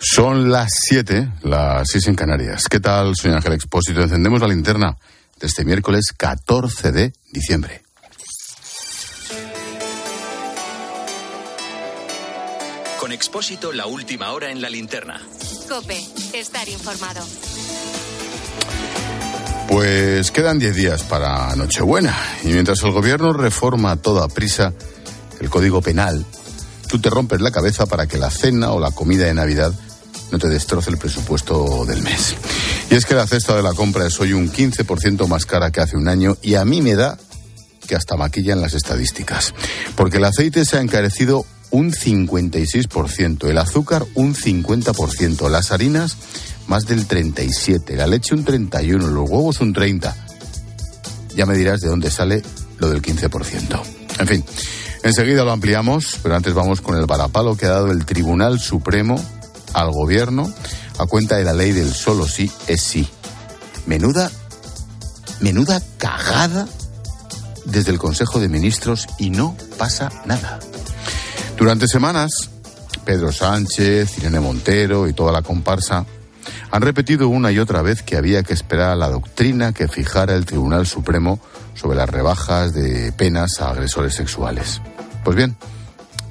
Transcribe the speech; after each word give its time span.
Son 0.00 0.48
las 0.48 0.68
7, 0.86 1.28
las 1.42 1.88
6 1.90 2.06
en 2.06 2.14
Canarias. 2.14 2.68
¿Qué 2.70 2.78
tal? 2.78 3.16
Soy 3.16 3.32
Ángel 3.32 3.54
Expósito. 3.54 4.00
Encendemos 4.00 4.40
la 4.40 4.46
linterna 4.46 4.96
de 5.40 5.46
este 5.48 5.64
miércoles 5.64 6.12
14 6.16 6.92
de 6.92 7.12
diciembre. 7.32 7.82
Con 13.00 13.10
Expósito, 13.10 13.72
la 13.72 13.86
última 13.86 14.30
hora 14.30 14.52
en 14.52 14.62
la 14.62 14.70
linterna. 14.70 15.20
Cope, 15.68 15.98
estar 16.32 16.68
informado. 16.68 17.20
Pues 19.66 20.30
quedan 20.30 20.60
10 20.60 20.76
días 20.76 21.02
para 21.02 21.56
Nochebuena 21.56 22.16
y 22.44 22.48
mientras 22.48 22.84
el 22.84 22.92
gobierno 22.92 23.32
reforma 23.32 23.90
a 23.90 23.96
toda 23.96 24.28
prisa 24.28 24.72
el 25.40 25.50
Código 25.50 25.82
Penal, 25.82 26.24
tú 26.88 27.00
te 27.00 27.10
rompes 27.10 27.40
la 27.40 27.50
cabeza 27.50 27.86
para 27.86 28.06
que 28.06 28.16
la 28.16 28.30
cena 28.30 28.70
o 28.70 28.78
la 28.78 28.92
comida 28.92 29.24
de 29.24 29.34
Navidad 29.34 29.72
no 30.30 30.38
te 30.38 30.48
destroce 30.48 30.90
el 30.90 30.98
presupuesto 30.98 31.84
del 31.86 32.02
mes. 32.02 32.34
Y 32.90 32.94
es 32.94 33.04
que 33.04 33.14
la 33.14 33.26
cesta 33.26 33.56
de 33.56 33.62
la 33.62 33.72
compra 33.72 34.06
es 34.06 34.18
hoy 34.20 34.32
un 34.32 34.50
15% 34.50 35.26
más 35.26 35.46
cara 35.46 35.70
que 35.70 35.80
hace 35.80 35.96
un 35.96 36.08
año 36.08 36.36
y 36.42 36.54
a 36.54 36.64
mí 36.64 36.82
me 36.82 36.94
da 36.94 37.18
que 37.86 37.96
hasta 37.96 38.16
maquillan 38.16 38.60
las 38.60 38.74
estadísticas. 38.74 39.54
Porque 39.96 40.18
el 40.18 40.24
aceite 40.24 40.64
se 40.64 40.76
ha 40.76 40.80
encarecido 40.80 41.44
un 41.70 41.92
56%, 41.92 43.48
el 43.48 43.58
azúcar 43.58 44.04
un 44.14 44.34
50%, 44.34 45.50
las 45.50 45.72
harinas 45.72 46.16
más 46.66 46.86
del 46.86 47.08
37%, 47.08 47.94
la 47.96 48.06
leche 48.06 48.34
un 48.34 48.44
31%, 48.44 48.98
los 48.98 49.28
huevos 49.28 49.60
un 49.60 49.74
30%. 49.74 50.14
Ya 51.34 51.46
me 51.46 51.56
dirás 51.56 51.80
de 51.80 51.88
dónde 51.88 52.10
sale 52.10 52.42
lo 52.78 52.90
del 52.90 53.00
15%. 53.00 53.82
En 54.18 54.26
fin, 54.26 54.44
enseguida 55.02 55.44
lo 55.44 55.52
ampliamos, 55.52 56.18
pero 56.22 56.34
antes 56.34 56.52
vamos 56.52 56.80
con 56.80 56.96
el 56.96 57.06
varapalo 57.06 57.56
que 57.56 57.66
ha 57.66 57.70
dado 57.70 57.92
el 57.92 58.04
Tribunal 58.04 58.58
Supremo 58.58 59.22
al 59.74 59.90
gobierno 59.90 60.52
a 60.98 61.06
cuenta 61.06 61.36
de 61.36 61.44
la 61.44 61.52
ley 61.52 61.72
del 61.72 61.92
solo 61.92 62.26
sí 62.26 62.50
es 62.66 62.82
sí. 62.82 63.08
Menuda, 63.86 64.30
menuda 65.40 65.80
cagada 65.96 66.66
desde 67.64 67.92
el 67.92 67.98
Consejo 67.98 68.40
de 68.40 68.48
Ministros 68.48 69.06
y 69.18 69.30
no 69.30 69.56
pasa 69.78 70.10
nada. 70.24 70.58
Durante 71.56 71.86
semanas, 71.86 72.50
Pedro 73.04 73.32
Sánchez, 73.32 74.18
Irene 74.18 74.40
Montero 74.40 75.08
y 75.08 75.12
toda 75.12 75.32
la 75.32 75.42
comparsa 75.42 76.04
han 76.70 76.82
repetido 76.82 77.28
una 77.28 77.50
y 77.50 77.58
otra 77.58 77.82
vez 77.82 78.02
que 78.02 78.16
había 78.16 78.42
que 78.42 78.52
esperar 78.52 78.90
a 78.90 78.96
la 78.96 79.08
doctrina 79.08 79.72
que 79.72 79.88
fijara 79.88 80.34
el 80.34 80.44
Tribunal 80.44 80.86
Supremo 80.86 81.40
sobre 81.74 81.96
las 81.96 82.08
rebajas 82.08 82.74
de 82.74 83.12
penas 83.12 83.60
a 83.60 83.70
agresores 83.70 84.14
sexuales. 84.14 84.80
Pues 85.24 85.36
bien, 85.36 85.56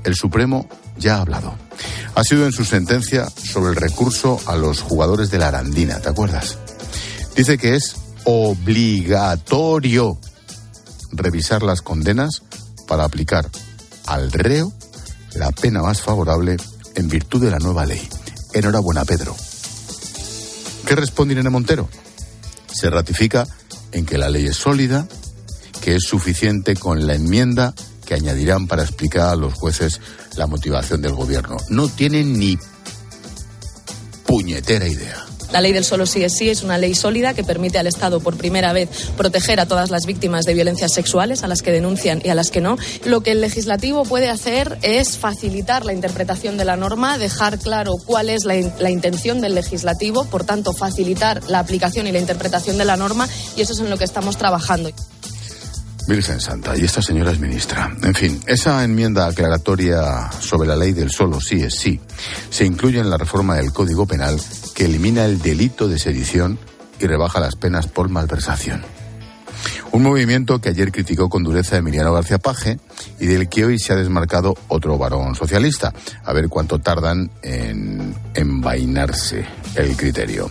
el 0.03 0.15
Supremo 0.15 0.67
ya 0.97 1.17
ha 1.17 1.21
hablado. 1.21 1.55
Ha 2.15 2.23
sido 2.23 2.45
en 2.45 2.51
su 2.51 2.65
sentencia 2.65 3.27
sobre 3.29 3.71
el 3.71 3.75
recurso 3.75 4.39
a 4.45 4.55
los 4.55 4.81
jugadores 4.81 5.29
de 5.29 5.37
la 5.37 5.49
Arandina, 5.49 5.99
¿te 5.99 6.09
acuerdas? 6.09 6.57
Dice 7.35 7.57
que 7.57 7.75
es 7.75 7.95
obligatorio 8.23 10.17
revisar 11.11 11.63
las 11.63 11.81
condenas 11.81 12.41
para 12.87 13.03
aplicar 13.03 13.49
al 14.05 14.31
reo 14.31 14.73
la 15.33 15.51
pena 15.51 15.81
más 15.81 16.01
favorable 16.01 16.57
en 16.95 17.07
virtud 17.07 17.43
de 17.43 17.51
la 17.51 17.59
nueva 17.59 17.85
ley. 17.85 18.07
Enhorabuena, 18.53 19.05
Pedro. 19.05 19.35
¿Qué 20.85 20.95
responde 20.95 21.33
Irene 21.33 21.49
Montero? 21.49 21.89
Se 22.73 22.89
ratifica 22.89 23.47
en 23.91 24.05
que 24.05 24.17
la 24.17 24.29
ley 24.29 24.47
es 24.47 24.57
sólida, 24.57 25.07
que 25.81 25.95
es 25.95 26.03
suficiente 26.03 26.75
con 26.75 27.05
la 27.05 27.15
enmienda 27.15 27.73
que 28.07 28.15
añadirán 28.15 28.67
para 28.67 28.83
explicar 28.83 29.29
a 29.29 29.35
los 29.35 29.53
jueces 29.53 29.99
la 30.35 30.47
motivación 30.47 31.01
del 31.01 31.13
gobierno. 31.13 31.57
No 31.69 31.89
tienen 31.89 32.39
ni 32.39 32.57
puñetera 34.25 34.87
idea. 34.87 35.25
La 35.51 35.61
ley 35.61 35.71
del 35.71 35.85
solo 35.85 36.05
sí 36.05 36.23
es 36.23 36.33
sí 36.33 36.49
es 36.49 36.61
una 36.61 36.77
ley 36.77 36.93
sólida 36.93 37.33
que 37.33 37.43
permite 37.43 37.77
al 37.77 37.87
Estado 37.87 38.19
por 38.19 38.35
primera 38.35 38.73
vez 38.73 38.89
proteger 39.15 39.61
a 39.61 39.65
todas 39.65 39.89
las 39.89 40.05
víctimas 40.05 40.45
de 40.45 40.53
violencias 40.53 40.91
sexuales, 40.93 41.43
a 41.43 41.47
las 41.47 41.61
que 41.61 41.71
denuncian 41.71 42.21
y 42.23 42.29
a 42.29 42.35
las 42.35 42.51
que 42.51 42.59
no. 42.59 42.77
Lo 43.05 43.21
que 43.21 43.31
el 43.31 43.41
legislativo 43.41 44.03
puede 44.03 44.29
hacer 44.29 44.77
es 44.81 45.17
facilitar 45.17 45.85
la 45.85 45.93
interpretación 45.93 46.57
de 46.57 46.65
la 46.65 46.75
norma, 46.75 47.17
dejar 47.17 47.59
claro 47.59 47.95
cuál 48.05 48.29
es 48.29 48.43
la, 48.43 48.55
la 48.79 48.89
intención 48.89 49.39
del 49.39 49.55
legislativo, 49.55 50.25
por 50.25 50.43
tanto 50.43 50.73
facilitar 50.73 51.41
la 51.49 51.59
aplicación 51.59 52.07
y 52.07 52.11
la 52.11 52.19
interpretación 52.19 52.77
de 52.77 52.85
la 52.85 52.97
norma 52.97 53.29
y 53.55 53.61
eso 53.61 53.71
es 53.71 53.79
en 53.79 53.89
lo 53.89 53.97
que 53.97 54.05
estamos 54.05 54.37
trabajando. 54.37 54.89
Virgen 56.07 56.39
Santa, 56.39 56.77
y 56.77 56.85
esta 56.85 57.01
señora 57.01 57.31
es 57.31 57.39
ministra. 57.39 57.95
En 58.01 58.13
fin, 58.13 58.39
esa 58.47 58.83
enmienda 58.83 59.27
aclaratoria 59.27 60.31
sobre 60.39 60.67
la 60.67 60.75
ley 60.75 60.93
del 60.93 61.11
solo 61.11 61.41
sí 61.41 61.61
es 61.61 61.75
sí 61.75 61.99
se 62.49 62.65
incluye 62.65 62.99
en 62.99 63.09
la 63.09 63.17
reforma 63.17 63.55
del 63.55 63.71
Código 63.71 64.05
Penal 64.05 64.39
que 64.73 64.85
elimina 64.85 65.25
el 65.25 65.39
delito 65.39 65.87
de 65.87 65.99
sedición 65.99 66.57
y 66.99 67.05
rebaja 67.05 67.39
las 67.39 67.55
penas 67.55 67.87
por 67.87 68.09
malversación. 68.09 68.83
Un 69.91 70.03
movimiento 70.03 70.59
que 70.59 70.69
ayer 70.69 70.91
criticó 70.91 71.29
con 71.29 71.43
dureza 71.43 71.77
Emiliano 71.77 72.13
García 72.13 72.37
Paje 72.37 72.77
y 73.19 73.25
del 73.25 73.49
que 73.49 73.65
hoy 73.65 73.79
se 73.79 73.93
ha 73.93 73.95
desmarcado 73.95 74.55
otro 74.67 74.97
varón 74.97 75.35
socialista. 75.35 75.93
A 76.23 76.33
ver 76.33 76.49
cuánto 76.49 76.79
tardan 76.79 77.31
en 77.41 78.13
envainarse 78.33 79.45
el 79.75 79.95
criterio. 79.95 80.49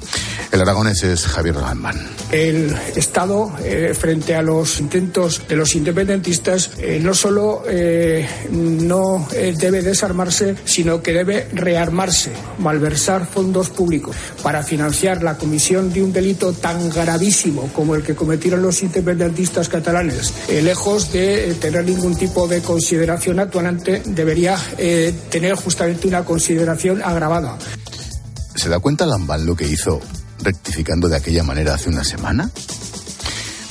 El 0.52 0.60
aragonés 0.60 1.02
es 1.02 1.26
Javier 1.26 1.56
Landman. 1.56 1.96
El 2.30 2.74
Estado, 2.94 3.52
eh, 3.62 3.94
frente 3.98 4.34
a 4.34 4.42
los 4.42 4.80
intentos 4.80 5.42
de 5.48 5.56
los 5.56 5.74
independentistas, 5.74 6.70
eh, 6.78 7.00
no 7.02 7.14
solo 7.14 7.62
eh, 7.68 8.26
no 8.50 9.28
eh, 9.32 9.54
debe 9.56 9.82
desarmarse, 9.82 10.56
sino 10.64 11.02
que 11.02 11.12
debe 11.12 11.48
rearmarse, 11.52 12.32
malversar 12.58 13.26
fondos 13.26 13.70
públicos 13.70 14.16
para 14.42 14.62
financiar 14.62 15.22
la 15.22 15.36
comisión 15.36 15.92
de 15.92 16.02
un 16.02 16.12
delito 16.12 16.52
tan 16.52 16.90
gravísimo 16.90 17.70
como 17.72 17.94
el 17.94 18.02
que 18.02 18.14
cometieron 18.14 18.62
los 18.62 18.82
independentistas 18.82 19.25
catalanes. 19.68 20.32
Eh, 20.48 20.62
lejos 20.62 21.12
de 21.12 21.50
eh, 21.50 21.54
tener 21.54 21.84
ningún 21.84 22.16
tipo 22.16 22.46
de 22.48 22.60
consideración 22.62 23.40
actuante, 23.40 24.02
debería 24.04 24.56
eh, 24.78 25.14
tener 25.30 25.54
justamente 25.54 26.06
una 26.08 26.24
consideración 26.24 27.02
agravada. 27.02 27.58
¿Se 28.54 28.68
da 28.68 28.78
cuenta 28.78 29.06
Lambán 29.06 29.46
lo 29.46 29.54
que 29.54 29.68
hizo 29.68 30.00
rectificando 30.42 31.08
de 31.08 31.16
aquella 31.16 31.42
manera 31.42 31.74
hace 31.74 31.88
una 31.88 32.04
semana? 32.04 32.50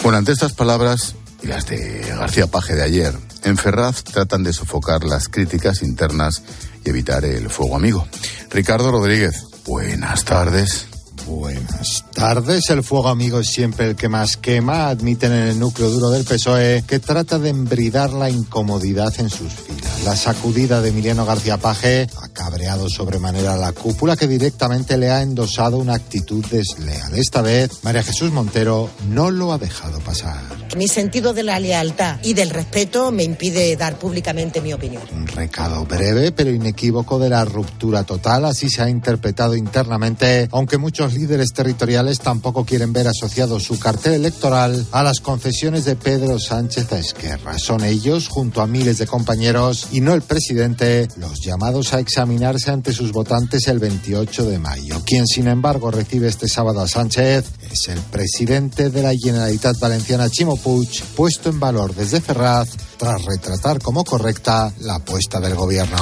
Bueno, 0.04 0.18
ante 0.18 0.32
estas 0.32 0.54
palabras 0.54 1.16
y 1.42 1.48
las 1.48 1.66
de 1.68 2.06
García 2.10 2.48
Paje 2.48 2.76
de 2.76 2.84
ayer, 2.84 3.14
en 3.44 3.58
Ferraz 3.58 4.04
tratan 4.04 4.44
de 4.44 4.54
sofocar 4.54 5.04
las 5.04 5.30
críticas 5.30 5.82
internas 5.82 6.44
y 6.84 6.90
evitar 6.90 7.26
el 7.26 7.50
fuego 7.50 7.76
amigo. 7.76 8.08
Ricardo 8.52 8.92
Rodríguez, 8.92 9.44
buenas 9.66 10.24
tardes. 10.24 10.88
Buenas 11.28 12.06
tardes. 12.14 12.70
El 12.70 12.84
fuego 12.84 13.10
amigo 13.10 13.40
es 13.40 13.48
siempre 13.48 13.88
el 13.90 13.96
que 13.96 14.10
más 14.10 14.38
quema. 14.38 14.90
Admiten 14.90 15.32
en 15.32 15.48
el 15.48 15.60
núcleo 15.60 15.90
duro 15.90 16.12
del 16.12 16.24
PSOE 16.24 16.84
que 16.88 17.00
trata 17.00 17.40
de 17.40 17.50
embridar 17.50 18.14
la 18.14 18.30
incomodidad 18.30 19.14
en 19.20 19.30
sus 19.30 19.52
filas. 19.52 20.04
La 20.04 20.16
sacudida 20.16 20.82
de 20.82 20.90
Emiliano 20.90 21.26
García 21.26 21.58
Paje 21.58 22.08
ha 22.22 22.28
cabreado 22.30 22.90
sobremanera 22.90 23.58
la 23.58 23.72
cúpula 23.72 24.16
que 24.16 24.28
directamente 24.28 24.98
le 24.98 25.10
ha 25.10 25.24
endosado 25.24 25.78
una 25.78 25.96
actitud 25.96 26.46
desleal. 26.46 27.16
Esta 27.16 27.42
vez, 27.42 27.84
María 27.84 28.04
Jesús 28.04 28.32
Montero 28.32 28.90
no 29.10 29.32
lo 29.32 29.52
ha 29.52 29.58
dejado 29.58 30.00
pasar. 30.00 30.65
Mi 30.76 30.88
sentido 30.90 31.34
de 31.34 31.44
la 31.44 31.60
lealtad 31.60 32.18
y 32.22 32.34
del 32.34 32.50
respeto 32.50 33.12
me 33.12 33.24
impide 33.24 33.76
dar 33.78 33.98
públicamente 33.98 34.60
mi 34.60 34.74
opinión. 34.74 35.04
Un 35.14 35.26
recado 35.26 35.86
breve 35.86 36.32
pero 36.32 36.52
inequívoco 36.52 37.18
de 37.18 37.30
la 37.30 37.46
ruptura 37.46 38.04
total, 38.04 38.46
así 38.46 38.70
se 38.70 38.82
ha 38.82 38.90
interpretado 38.90 39.56
internamente, 39.56 40.50
aunque 40.52 40.78
muchos 40.78 41.14
líderes 41.14 41.54
territoriales 41.54 42.20
tampoco 42.20 42.66
quieren 42.66 42.92
ver 42.92 43.08
asociado 43.08 43.60
su 43.60 43.80
cartel 43.80 44.14
electoral 44.14 44.86
a 44.92 45.04
las 45.04 45.22
concesiones 45.22 45.86
de 45.86 45.96
Pedro 45.96 46.40
Sánchez 46.40 46.92
a 46.92 47.00
Esquerra. 47.00 47.58
Son 47.58 47.84
ellos, 47.84 48.28
junto 48.28 48.62
a 48.62 48.68
miles 48.68 48.98
de 48.98 49.08
compañeros, 49.08 49.88
y 49.92 50.02
no 50.02 50.14
el 50.14 50.24
presidente, 50.24 51.08
los 51.18 51.40
llamados 51.40 51.94
a 51.94 52.00
examinarse 52.00 52.72
ante 52.72 52.92
sus 52.92 53.12
votantes 53.12 53.68
el 53.68 53.80
28 53.80 54.46
de 54.46 54.60
mayo. 54.60 55.02
Quien, 55.06 55.26
sin 55.26 55.48
embargo, 55.48 55.90
recibe 55.90 56.28
este 56.28 56.48
sábado 56.48 56.82
a 56.82 56.88
Sánchez 56.88 57.46
es 57.72 57.88
el 57.88 58.00
presidente 58.00 58.90
de 58.90 59.02
la 59.02 59.14
Generalitat 59.14 59.78
Valenciana, 59.80 60.30
Chimo 60.30 60.56
Puig, 60.66 61.04
puesto 61.16 61.52
en 61.52 61.60
valor 61.60 61.94
desde 61.94 62.20
Ferraz 62.20 62.70
tras 62.98 63.24
retratar 63.24 63.80
como 63.80 64.04
correcta 64.04 64.74
la 64.80 64.96
apuesta 64.96 65.40
del 65.40 65.54
gobierno. 65.54 65.96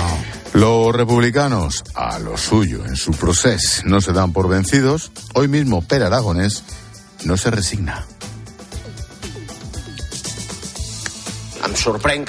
Los 0.54 0.95
republicanos, 0.95 1.83
a 1.94 2.18
lo 2.19 2.38
suyo 2.38 2.86
en 2.86 2.95
su 2.95 3.12
proceso, 3.12 3.81
no 3.83 4.00
se 4.00 4.13
dan 4.13 4.31
por 4.31 4.48
vencidos. 4.48 5.12
Hoy 5.33 5.50
mismo 5.50 5.81
Per 5.81 6.01
Aragonés 6.01 6.63
no 7.25 7.36
se 7.36 7.51
resigna. 7.51 8.06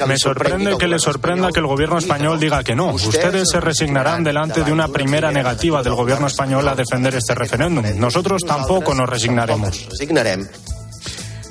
Me 0.08 0.18
sorprende 0.18 0.76
que 0.76 0.88
le 0.88 0.98
sorprenda 0.98 1.52
que 1.52 1.60
el 1.60 1.66
gobierno 1.68 1.98
español 1.98 2.40
diga 2.40 2.64
que 2.64 2.74
no. 2.74 2.94
Ustedes 2.94 3.48
se 3.48 3.60
resignarán 3.60 4.24
delante 4.24 4.64
de 4.64 4.72
una 4.72 4.88
primera 4.88 5.30
negativa 5.30 5.84
del 5.84 5.94
gobierno 5.94 6.26
español 6.26 6.66
a 6.66 6.74
defender 6.74 7.14
este 7.14 7.36
referéndum. 7.36 7.84
Nosotros 7.96 8.42
tampoco 8.44 8.92
nos 8.92 9.08
resignaremos. 9.08 9.86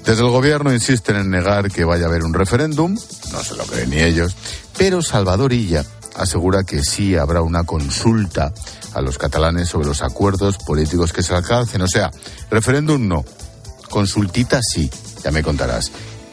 Desde 0.06 0.22
el 0.22 0.30
gobierno 0.32 0.74
insisten 0.74 1.16
en 1.16 1.30
negar 1.30 1.72
que 1.72 1.86
vaya 1.86 2.06
a 2.06 2.08
haber 2.10 2.24
un 2.24 2.34
referéndum, 2.34 2.94
no 3.32 3.44
se 3.44 3.56
lo 3.56 3.64
creen 3.66 3.90
ni 3.90 4.00
ellos, 4.02 4.36
pero 4.78 5.02
Salvador 5.02 5.54
Illa 5.54 5.86
asegura 6.18 6.64
que 6.64 6.84
sí 6.84 7.16
habrá 7.16 7.42
una 7.42 7.64
consulta 7.64 8.54
a 8.94 9.02
los 9.02 9.18
catalanes 9.18 9.70
sobre 9.70 9.88
los 9.88 10.02
acuerdos 10.02 10.58
políticos 10.58 11.14
que 11.14 11.24
se 11.24 11.34
alcancen. 11.34 11.82
O 11.82 11.88
sea, 11.88 12.12
referéndum 12.52 13.08
no, 13.08 13.24
consultita 13.90 14.60
sí, 14.62 14.92
ya 15.24 15.32
me 15.32 15.42
contarás. 15.42 15.92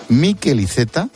Miquel 0.08 0.58
Iceta 0.58 1.08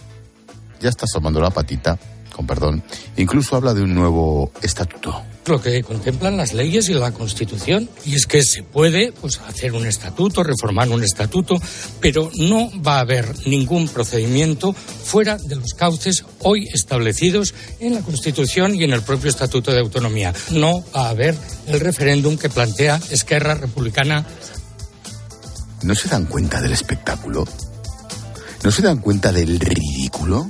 ya 0.81 0.89
está 0.91 1.07
asomando 1.07 1.41
la 1.41 1.51
patita, 1.51 1.99
con 2.35 2.47
perdón, 2.47 2.85
incluso 3.17 3.57
habla 3.57 3.75
de 3.75 3.83
un 3.83 3.95
nuevo 3.95 4.53
estatuto 4.63 5.34
lo 5.47 5.61
que 5.61 5.83
contemplan 5.83 6.37
las 6.37 6.55
leyes 6.55 6.89
y 6.89 6.95
la 6.95 7.13
Constitución. 7.13 7.89
Y 8.05 8.15
es 8.15 8.27
que 8.27 8.43
se 8.43 8.63
puede 8.63 9.13
pues, 9.13 9.41
hacer 9.47 9.73
un 9.73 9.87
estatuto, 9.87 10.43
reformar 10.43 10.89
un 10.89 11.03
estatuto, 11.03 11.61
pero 12.01 12.31
no 12.37 12.71
va 12.83 12.97
a 12.97 13.01
haber 13.01 13.47
ningún 13.47 13.89
procedimiento 13.89 14.73
fuera 14.73 15.37
de 15.37 15.57
los 15.57 15.75
cauces 15.75 16.25
hoy 16.41 16.69
establecidos 16.73 17.55
en 17.81 17.95
la 17.95 18.01
Constitución 18.01 18.75
y 18.75 18.85
en 18.85 18.93
el 18.93 19.03
propio 19.03 19.31
Estatuto 19.31 19.73
de 19.73 19.81
Autonomía. 19.81 20.33
No 20.51 20.85
va 20.95 21.07
a 21.07 21.11
haber 21.11 21.35
el 21.67 21.81
referéndum 21.81 22.37
que 22.37 22.49
plantea 22.49 23.01
Esquerra 23.11 23.55
Republicana. 23.55 24.27
¿No 25.83 25.95
se 25.95 26.09
dan 26.09 26.27
cuenta 26.27 26.61
del 26.61 26.73
espectáculo? 26.73 27.47
¿No 28.63 28.71
se 28.71 28.81
dan 28.81 28.99
cuenta 28.99 29.31
del 29.31 29.61
ridículo? 29.61 30.49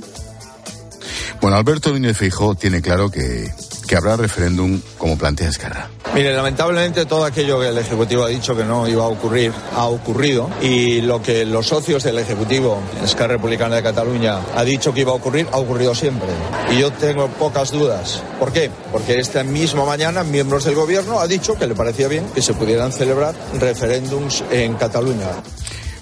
Bueno, 1.41 1.57
Alberto 1.57 1.91
Núñez 1.91 2.17
Feijóo 2.17 2.55
tiene 2.55 2.81
claro 2.81 3.11
que 3.11 3.51
que 3.87 3.95
habrá 3.95 4.17
referéndum 4.17 4.79
como 4.97 5.17
plantea 5.17 5.49
Esquerra. 5.49 5.89
Mire, 6.13 6.33
lamentablemente 6.33 7.05
todo 7.05 7.25
aquello 7.25 7.59
que 7.59 7.67
el 7.67 7.77
Ejecutivo 7.77 8.23
ha 8.23 8.29
dicho 8.29 8.55
que 8.55 8.63
no 8.63 8.87
iba 8.87 9.03
a 9.03 9.07
ocurrir 9.07 9.51
ha 9.73 9.85
ocurrido 9.85 10.49
y 10.61 11.01
lo 11.01 11.21
que 11.21 11.45
los 11.45 11.67
socios 11.67 12.03
del 12.03 12.17
Ejecutivo, 12.19 12.81
Esquerra 13.03 13.33
Republicana 13.33 13.75
de 13.75 13.83
Cataluña, 13.83 14.39
ha 14.55 14.63
dicho 14.63 14.93
que 14.93 15.01
iba 15.01 15.11
a 15.11 15.15
ocurrir 15.15 15.47
ha 15.51 15.57
ocurrido 15.57 15.93
siempre. 15.93 16.29
Y 16.71 16.79
yo 16.79 16.91
tengo 16.93 17.27
pocas 17.27 17.71
dudas. 17.71 18.23
¿Por 18.39 18.53
qué? 18.53 18.71
Porque 18.91 19.19
esta 19.19 19.43
misma 19.43 19.85
mañana 19.85 20.23
miembros 20.23 20.63
del 20.63 20.75
Gobierno 20.75 21.19
ha 21.19 21.27
dicho 21.27 21.55
que 21.55 21.67
le 21.67 21.75
parecía 21.75 22.07
bien 22.07 22.25
que 22.33 22.41
se 22.41 22.53
pudieran 22.53 22.91
celebrar 22.91 23.35
referéndums 23.59 24.43
en 24.51 24.75
Cataluña. 24.75 25.29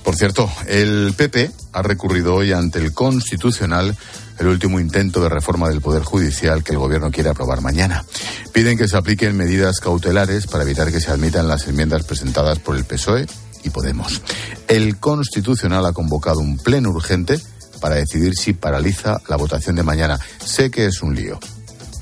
Por 0.03 0.15
cierto, 0.15 0.49
el 0.67 1.13
PP 1.15 1.49
ha 1.71 1.81
recurrido 1.81 2.35
hoy 2.35 2.51
ante 2.51 2.79
el 2.79 2.93
Constitucional 2.93 3.95
el 4.39 4.47
último 4.47 4.79
intento 4.79 5.21
de 5.21 5.29
reforma 5.29 5.69
del 5.69 5.81
Poder 5.81 6.03
Judicial 6.03 6.63
que 6.63 6.73
el 6.73 6.79
Gobierno 6.79 7.11
quiere 7.11 7.29
aprobar 7.29 7.61
mañana. 7.61 8.05
Piden 8.51 8.77
que 8.77 8.87
se 8.87 8.97
apliquen 8.97 9.35
medidas 9.35 9.79
cautelares 9.79 10.47
para 10.47 10.63
evitar 10.63 10.91
que 10.91 10.99
se 10.99 11.11
admitan 11.11 11.47
las 11.47 11.67
enmiendas 11.67 12.03
presentadas 12.03 12.59
por 12.59 12.75
el 12.75 12.85
PSOE 12.85 13.27
y 13.63 13.69
Podemos. 13.69 14.21
El 14.67 14.97
Constitucional 14.99 15.85
ha 15.85 15.93
convocado 15.93 16.39
un 16.39 16.57
pleno 16.57 16.89
urgente 16.89 17.39
para 17.79 17.95
decidir 17.95 18.35
si 18.35 18.53
paraliza 18.53 19.21
la 19.27 19.35
votación 19.35 19.75
de 19.75 19.83
mañana. 19.83 20.19
Sé 20.43 20.71
que 20.71 20.85
es 20.85 21.01
un 21.01 21.15
lío 21.15 21.39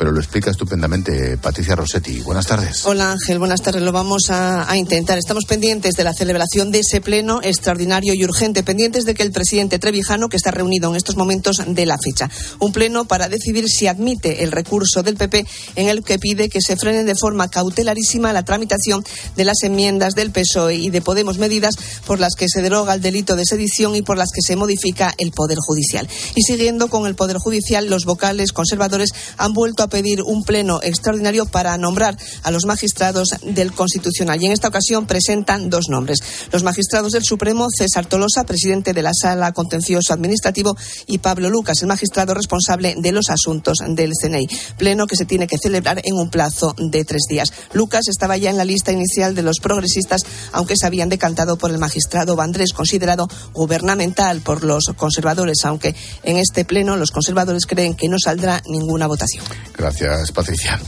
pero 0.01 0.13
lo 0.13 0.19
explica 0.19 0.49
estupendamente 0.49 1.37
Patricia 1.37 1.75
Rossetti. 1.75 2.21
Buenas 2.21 2.47
tardes. 2.47 2.87
Hola 2.87 3.11
Ángel, 3.11 3.37
buenas 3.37 3.61
tardes. 3.61 3.83
Lo 3.83 3.91
vamos 3.91 4.31
a, 4.31 4.75
intentar. 4.75 5.19
Estamos 5.19 5.45
pendientes 5.45 5.93
de 5.93 6.03
la 6.03 6.11
celebración 6.11 6.71
de 6.71 6.79
ese 6.79 7.01
pleno 7.01 7.39
extraordinario 7.43 8.15
y 8.15 8.23
urgente, 8.25 8.63
pendientes 8.63 9.05
de 9.05 9.13
que 9.13 9.21
el 9.21 9.31
presidente 9.31 9.77
Trevijano, 9.77 10.27
que 10.27 10.37
está 10.37 10.49
reunido 10.49 10.89
en 10.89 10.95
estos 10.95 11.17
momentos 11.17 11.57
de 11.67 11.85
la 11.85 11.99
fecha, 11.99 12.31
un 12.57 12.71
pleno 12.71 13.05
para 13.05 13.29
decidir 13.29 13.69
si 13.69 13.85
admite 13.85 14.43
el 14.43 14.51
recurso 14.51 15.03
del 15.03 15.17
PP 15.17 15.45
en 15.75 15.87
el 15.87 16.03
que 16.03 16.17
pide 16.17 16.49
que 16.49 16.61
se 16.61 16.77
frene 16.77 17.03
de 17.03 17.13
forma 17.13 17.49
cautelarísima 17.49 18.33
la 18.33 18.41
tramitación 18.41 19.03
de 19.35 19.45
las 19.45 19.61
enmiendas 19.61 20.15
del 20.15 20.31
PSOE 20.31 20.77
y 20.77 20.89
de 20.89 21.01
Podemos 21.03 21.37
medidas 21.37 21.75
por 22.07 22.19
las 22.19 22.33
que 22.33 22.47
se 22.49 22.63
deroga 22.63 22.95
el 22.95 23.01
delito 23.01 23.35
de 23.35 23.45
sedición 23.45 23.95
y 23.95 24.01
por 24.01 24.17
las 24.17 24.31
que 24.33 24.41
se 24.41 24.55
modifica 24.55 25.13
el 25.19 25.31
Poder 25.31 25.59
Judicial. 25.61 26.09
Y 26.33 26.41
siguiendo 26.41 26.87
con 26.87 27.05
el 27.05 27.13
Poder 27.13 27.37
Judicial, 27.37 27.85
los 27.85 28.05
vocales 28.05 28.51
conservadores 28.51 29.11
han 29.37 29.53
vuelto 29.53 29.83
a 29.83 29.90
pedir 29.91 30.23
un 30.23 30.43
pleno 30.43 30.79
extraordinario 30.81 31.45
para 31.45 31.77
nombrar 31.77 32.17
a 32.41 32.49
los 32.49 32.65
magistrados 32.65 33.35
del 33.43 33.73
Constitucional. 33.73 34.41
Y 34.41 34.47
en 34.47 34.53
esta 34.53 34.69
ocasión 34.69 35.05
presentan 35.05 35.69
dos 35.69 35.85
nombres. 35.89 36.17
Los 36.51 36.63
magistrados 36.63 37.11
del 37.11 37.23
Supremo, 37.23 37.67
César 37.69 38.07
Tolosa, 38.07 38.43
presidente 38.45 38.93
de 38.93 39.03
la 39.03 39.11
Sala 39.13 39.51
Contencioso 39.51 40.13
Administrativo, 40.13 40.75
y 41.05 41.19
Pablo 41.19 41.51
Lucas, 41.51 41.81
el 41.81 41.87
magistrado 41.87 42.33
responsable 42.33 42.95
de 42.97 43.11
los 43.11 43.29
asuntos 43.29 43.77
del 43.87 44.13
CNI. 44.19 44.47
Pleno 44.77 45.05
que 45.05 45.15
se 45.15 45.25
tiene 45.25 45.45
que 45.45 45.57
celebrar 45.57 46.01
en 46.03 46.15
un 46.15 46.31
plazo 46.31 46.73
de 46.77 47.05
tres 47.05 47.23
días. 47.29 47.53
Lucas 47.73 48.07
estaba 48.07 48.37
ya 48.37 48.49
en 48.49 48.57
la 48.57 48.65
lista 48.65 48.91
inicial 48.91 49.35
de 49.35 49.43
los 49.43 49.59
progresistas, 49.59 50.21
aunque 50.53 50.77
se 50.77 50.85
habían 50.85 51.09
decantado 51.09 51.57
por 51.57 51.69
el 51.69 51.77
magistrado 51.77 52.35
Vandrés, 52.35 52.73
considerado 52.73 53.27
gubernamental 53.53 54.41
por 54.41 54.63
los 54.63 54.85
conservadores, 54.95 55.65
aunque 55.65 55.95
en 56.23 56.37
este 56.37 56.65
pleno 56.65 56.95
los 56.95 57.11
conservadores 57.11 57.65
creen 57.65 57.95
que 57.95 58.07
no 58.07 58.17
saldrá 58.19 58.61
ninguna 58.67 59.07
votación. 59.07 59.43
Gracias, 59.77 60.31
Patricia. 60.31 60.79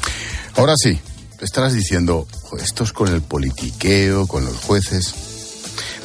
Ahora 0.55 0.75
sí, 0.77 0.99
estarás 1.41 1.73
diciendo, 1.73 2.27
esto 2.59 2.83
es 2.83 2.93
con 2.93 3.07
el 3.09 3.21
politiqueo, 3.21 4.27
con 4.27 4.45
los 4.45 4.57
jueces. 4.57 5.13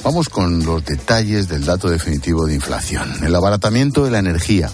Vamos 0.05 0.29
con 0.29 0.65
los 0.65 0.85
detalles 0.85 1.49
del 1.49 1.65
dato 1.65 1.89
definitivo 1.89 2.47
de 2.47 2.55
inflación. 2.55 3.25
El 3.25 3.35
abaratamiento 3.35 4.05
de 4.05 4.11
la 4.11 4.21
energía 4.21 4.71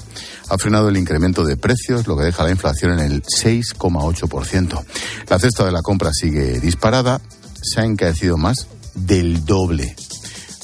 ha 0.48 0.58
frenado 0.58 0.88
el 0.88 0.96
incremento 0.96 1.44
de 1.44 1.56
precios, 1.56 2.06
lo 2.06 2.16
que 2.16 2.24
deja 2.24 2.44
la 2.44 2.50
inflación 2.50 2.92
en 2.92 3.00
el 3.00 3.22
6,8%. 3.22 4.84
La 5.28 5.38
cesta 5.38 5.64
de 5.64 5.72
la 5.72 5.82
compra 5.82 6.10
sigue 6.12 6.60
disparada, 6.60 7.20
se 7.62 7.80
ha 7.80 7.84
encarecido 7.84 8.36
más 8.36 8.66
del 8.94 9.44
doble. 9.44 9.96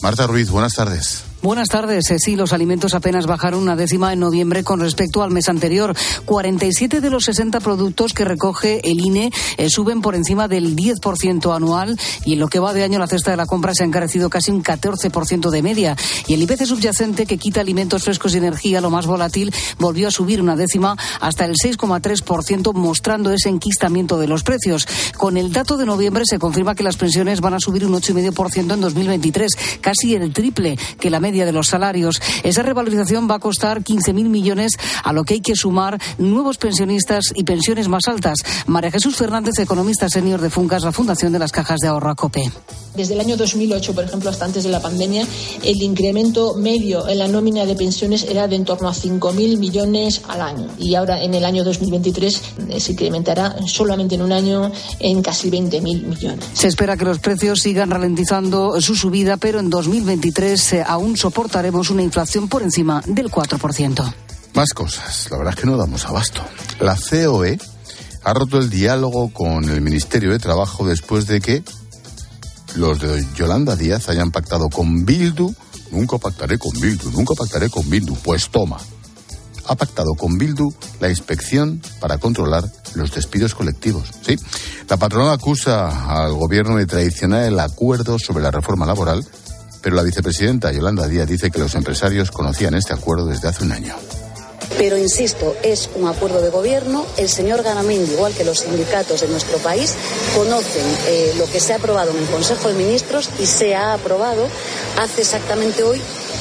Marta 0.03 0.27
Ruiz, 0.27 0.51
buenas 0.51 0.75
tardes. 0.75 1.30
Buenas 1.43 1.69
tardes. 1.69 2.11
Eh, 2.11 2.19
sí, 2.19 2.37
los 2.37 2.53
alimentos 2.53 2.93
apenas 2.93 3.27
bajaron 3.27 3.63
una 3.63 3.75
décima 3.75 4.13
en 4.13 4.21
noviembre 4.21 4.63
con 4.63 4.79
respecto 4.79 5.23
al 5.23 5.31
mes 5.31 5.49
anterior. 5.49 5.97
47 6.27 7.01
de 7.01 7.09
los 7.09 7.25
60 7.25 7.61
productos 7.61 8.13
que 8.13 8.27
recoge 8.27 8.83
el 8.85 9.01
INE 9.01 9.31
eh, 9.57 9.71
suben 9.71 10.03
por 10.03 10.15
encima 10.15 10.49
del 10.49 10.77
10% 10.77 11.57
anual 11.57 11.99
y 12.27 12.35
en 12.35 12.41
lo 12.41 12.49
que 12.49 12.59
va 12.59 12.75
de 12.75 12.83
año 12.83 12.99
la 12.99 13.07
cesta 13.07 13.31
de 13.31 13.39
la 13.39 13.47
compra 13.47 13.73
se 13.75 13.85
ha 13.85 13.87
encarecido 13.87 14.29
casi 14.29 14.51
un 14.51 14.63
14% 14.63 15.49
de 15.49 15.63
media. 15.63 15.97
Y 16.27 16.35
el 16.35 16.43
IPC 16.43 16.67
subyacente 16.67 17.25
que 17.25 17.39
quita 17.39 17.63
alimentos 17.63 18.05
frescos 18.05 18.35
y 18.35 18.39
energía, 18.39 18.83
lo 18.83 18.91
más 18.91 19.07
volátil, 19.07 19.51
volvió 19.79 20.09
a 20.09 20.11
subir 20.11 20.43
una 20.43 20.57
décima 20.57 20.95
hasta 21.23 21.47
el 21.47 21.55
6,3%, 21.55 22.75
mostrando 22.75 23.33
ese 23.33 23.49
enquistamiento 23.49 24.19
de 24.19 24.29
los 24.29 24.43
precios. 24.43 24.87
Con 25.17 25.39
el 25.39 25.55
dato 25.55 25.79
de 25.79 25.87
noviembre 25.87 26.25
se 26.27 26.39
confirma 26.39 26.75
que 26.75 26.83
las 26.83 26.99
pensiones 26.99 27.41
van 27.41 27.55
a 27.55 27.61
subir 27.61 27.87
un 27.87 27.95
8,5% 27.95 28.75
en 28.75 28.81
2023, 28.83 29.53
casi 29.81 30.15
el 30.15 30.35
triple 30.35 30.77
que 30.99 31.09
la 31.09 31.19
media 31.19 31.30
de 31.31 31.53
los 31.53 31.69
salarios. 31.69 32.21
Esa 32.43 32.63
revalorización 32.63 33.29
va 33.31 33.37
a 33.37 33.39
costar 33.39 33.83
15.000 33.83 34.13
millones, 34.29 34.73
a 35.03 35.13
lo 35.13 35.25
que 35.25 35.35
hay 35.35 35.41
que 35.41 35.57
sumar 35.57 36.01
nuevos 36.19 36.59
pensionistas 36.59 37.25
y 37.35 37.45
pensiones 37.45 37.89
más 37.89 38.09
altas. 38.09 38.39
María 38.67 38.91
Jesús 38.91 39.17
Fernández, 39.17 39.59
economista 39.59 40.09
senior 40.09 40.41
de 40.41 40.51
Funcas, 40.51 40.83
la 40.83 40.93
Fundación 40.93 41.33
de 41.33 41.39
las 41.39 41.53
Cajas 41.53 41.79
de 41.81 41.89
Ahorro 41.89 42.11
ACOPE. 42.11 42.51
Desde 42.95 43.15
el 43.15 43.21
año 43.21 43.37
2008, 43.37 43.95
por 43.95 44.05
ejemplo, 44.05 44.31
hasta 44.31 44.45
antes 44.45 44.65
de 44.65 44.71
la 44.71 44.81
pandemia, 44.81 45.25
el 45.63 45.81
incremento 45.83 46.55
medio 46.55 47.09
en 47.09 47.19
la 47.19 47.29
nómina 47.29 47.65
de 47.65 47.77
pensiones 47.77 48.25
era 48.25 48.49
de 48.49 48.61
en 48.61 48.65
torno 48.65 48.89
a 48.89 48.93
5.000 48.93 49.59
millones 49.59 50.23
al 50.29 50.43
año. 50.43 50.69
Y 50.79 50.95
ahora, 50.95 51.23
en 51.23 51.33
el 51.35 51.45
año 51.45 51.65
2023, 51.65 52.43
eh, 52.69 52.81
se 52.81 52.93
incrementará 52.93 53.57
solamente 53.67 54.17
en 54.17 54.23
un 54.23 54.33
año 54.33 54.71
en 54.99 55.23
casi 55.23 55.51
20.000 55.51 55.81
millones. 55.81 56.45
Se 56.53 56.69
espera 56.69 56.97
que 56.97 57.05
los 57.05 57.21
precios 57.21 57.61
sigan 57.61 57.91
ralentizando 57.91 58.81
su 58.81 58.95
subida, 58.95 59.37
pero 59.37 59.61
en 59.61 59.71
2023 59.71 60.73
eh, 60.73 60.85
aún 60.87 61.17
soportaremos 61.21 61.91
una 61.91 62.03
inflación 62.03 62.49
por 62.49 62.63
encima 62.63 63.03
del 63.07 63.31
4%. 63.31 64.15
Más 64.55 64.71
cosas. 64.73 65.29
La 65.31 65.37
verdad 65.37 65.53
es 65.55 65.61
que 65.61 65.67
no 65.67 65.77
damos 65.77 66.07
abasto. 66.07 66.41
La 66.81 66.97
COE 66.97 67.59
ha 68.25 68.33
roto 68.33 68.57
el 68.57 68.71
diálogo 68.71 69.31
con 69.31 69.65
el 69.65 69.83
Ministerio 69.83 70.31
de 70.31 70.39
Trabajo 70.39 70.87
después 70.87 71.27
de 71.27 71.43
que 71.43 71.63
los 72.75 73.01
de 73.01 73.27
Yolanda 73.35 73.77
Díaz 73.77 74.09
hayan 74.09 74.31
pactado 74.31 74.71
con 74.71 75.05
Bildu. 75.05 75.55
Nunca 75.91 76.17
pactaré 76.17 76.59
con 76.59 76.73
Bildu, 76.81 77.11
nunca 77.11 77.35
pactaré 77.35 77.69
con 77.69 77.89
Bildu. 77.91 78.15
Pues 78.23 78.49
toma. 78.49 78.79
Ha 79.67 79.75
pactado 79.75 80.15
con 80.15 80.39
Bildu 80.39 80.73
la 81.01 81.11
inspección 81.11 81.83
para 82.01 82.17
controlar 82.17 82.65
los 82.95 83.13
despidos 83.13 83.55
colectivos. 83.55 84.09
Sí, 84.27 84.37
la 84.89 84.97
patronal 84.97 85.35
acusa 85.35 86.23
al 86.23 86.33
gobierno 86.33 86.77
de 86.77 86.87
traicionar 86.87 87.45
el 87.45 87.61
acuerdo 87.61 88.19
sobre 88.19 88.43
la 88.43 88.51
reforma 88.51 88.87
laboral 88.87 89.23
pero 89.83 89.97
la 89.97 90.03
vicepresidenta 90.03 90.73
Yolanda 90.73 91.07
Díaz 91.07 91.29
dice 91.29 91.51
que 91.51 91.59
los 91.59 91.75
empresarios 91.75 92.31
conocían 92.31 92.75
este 92.75 92.93
acuerdo 92.93 93.27
desde 93.27 93.49
hace 93.49 93.65
un 93.65 93.73
año. 93.73 93.95
Pero 94.79 94.97
insisto, 94.97 95.57
es 95.63 95.91
un 95.95 96.09
acuerdo 96.09 96.41
de 96.41 96.49
gobierno. 96.49 97.05
El 97.19 97.29
señor 97.29 97.63
Ganamindi, 97.63 98.13
igual 98.13 98.33
que 98.33 98.45
los 98.45 98.61
sindicatos 98.61 99.21
de 99.21 99.29
nuestro 99.29 99.59
país, 99.59 99.95
conocen 100.35 100.87
eh, 101.07 101.35
lo 101.37 101.45
que 101.51 101.61
se 101.61 101.73
ha 101.73 101.77
aprobado 101.77 102.13
en 102.13 102.19
el 102.19 102.27
Consejo 102.27 102.69
de 102.69 102.75
Ministros 102.75 103.29
y 103.39 103.47
se 103.47 103.75
ha 103.75 103.95
aprobado 103.95 104.47
hace 104.99 105.23
exactamente 105.23 105.83
hoy 105.83 106.01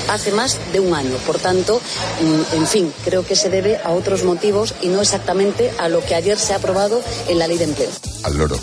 hace 0.10 0.32
más 0.32 0.58
de 0.72 0.80
un 0.80 0.94
año. 0.94 1.16
Por 1.26 1.40
tanto, 1.40 1.82
mm, 2.22 2.56
en 2.56 2.68
fin, 2.68 2.94
creo 3.04 3.26
que 3.26 3.36
se 3.36 3.50
debe 3.50 3.78
a 3.78 3.92
otros 3.92 4.24
motivos 4.24 4.74
y 4.82 4.88
no 4.88 5.02
exactamente 5.02 5.72
a 5.78 5.90
lo 5.90 6.04
que 6.04 6.16
ayer 6.16 6.38
se 6.38 6.54
ha 6.54 6.58
aprobado 6.58 7.02
en 7.28 7.40
la 7.40 7.48
ley 7.48 7.58
de 7.58 7.66
empleo. 7.66 7.90
Al 8.24 8.38
loro. 8.38 8.58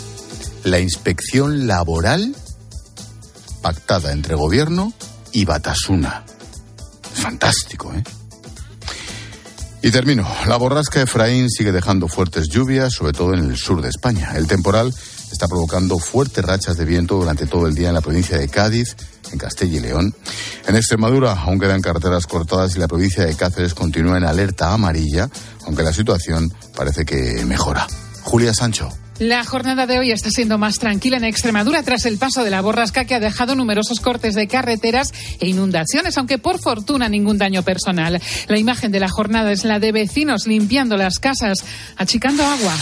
La 0.63 0.79
inspección 0.79 1.67
laboral 1.67 2.35
pactada 3.61 4.11
entre 4.11 4.35
gobierno 4.35 4.93
y 5.31 5.45
Batasuna. 5.45 6.25
Fantástico, 7.13 7.93
¿eh? 7.93 8.03
Y 9.81 9.91
termino. 9.91 10.27
La 10.47 10.57
borrasca 10.57 11.01
Efraín 11.01 11.49
sigue 11.49 11.71
dejando 11.71 12.07
fuertes 12.07 12.49
lluvias, 12.49 12.93
sobre 12.93 13.13
todo 13.13 13.33
en 13.33 13.39
el 13.39 13.57
sur 13.57 13.81
de 13.81 13.89
España. 13.89 14.33
El 14.35 14.47
temporal 14.47 14.93
está 15.31 15.47
provocando 15.47 15.99
fuertes 15.99 16.43
rachas 16.43 16.77
de 16.77 16.85
viento 16.85 17.15
durante 17.15 17.45
todo 17.45 17.67
el 17.67 17.75
día 17.75 17.89
en 17.89 17.93
la 17.93 18.01
provincia 18.01 18.37
de 18.37 18.49
Cádiz, 18.49 18.95
en 19.31 19.37
Castilla 19.37 19.77
y 19.77 19.81
León. 19.81 20.15
En 20.67 20.75
Extremadura 20.75 21.33
aún 21.33 21.59
quedan 21.59 21.81
carreteras 21.81 22.25
cortadas 22.25 22.75
y 22.75 22.79
la 22.79 22.87
provincia 22.87 23.25
de 23.25 23.35
Cáceres 23.35 23.73
continúa 23.73 24.17
en 24.17 24.23
alerta 24.23 24.73
amarilla, 24.73 25.29
aunque 25.65 25.83
la 25.83 25.93
situación 25.93 26.51
parece 26.75 27.05
que 27.05 27.45
mejora. 27.45 27.87
Julia 28.27 28.53
Sancho. 28.53 28.89
La 29.19 29.45
jornada 29.45 29.87
de 29.87 29.99
hoy 29.99 30.11
está 30.11 30.29
siendo 30.29 30.57
más 30.57 30.79
tranquila 30.79 31.15
en 31.15 31.23
Extremadura 31.23 31.81
tras 31.81 32.05
el 32.05 32.17
paso 32.17 32.43
de 32.43 32.49
la 32.49 32.59
borrasca 32.59 33.05
que 33.05 33.15
ha 33.15 33.21
dejado 33.21 33.55
numerosos 33.55 34.01
cortes 34.01 34.35
de 34.35 34.49
carreteras 34.49 35.13
e 35.39 35.47
inundaciones, 35.47 36.17
aunque 36.17 36.37
por 36.37 36.59
fortuna 36.59 37.07
ningún 37.07 37.37
daño 37.37 37.63
personal. 37.63 38.21
La 38.49 38.59
imagen 38.59 38.91
de 38.91 38.99
la 38.99 39.07
jornada 39.07 39.53
es 39.53 39.63
la 39.63 39.79
de 39.79 39.93
vecinos 39.93 40.45
limpiando 40.45 40.97
las 40.97 41.19
casas, 41.19 41.59
achicando 41.95 42.43
agua. 42.43 42.75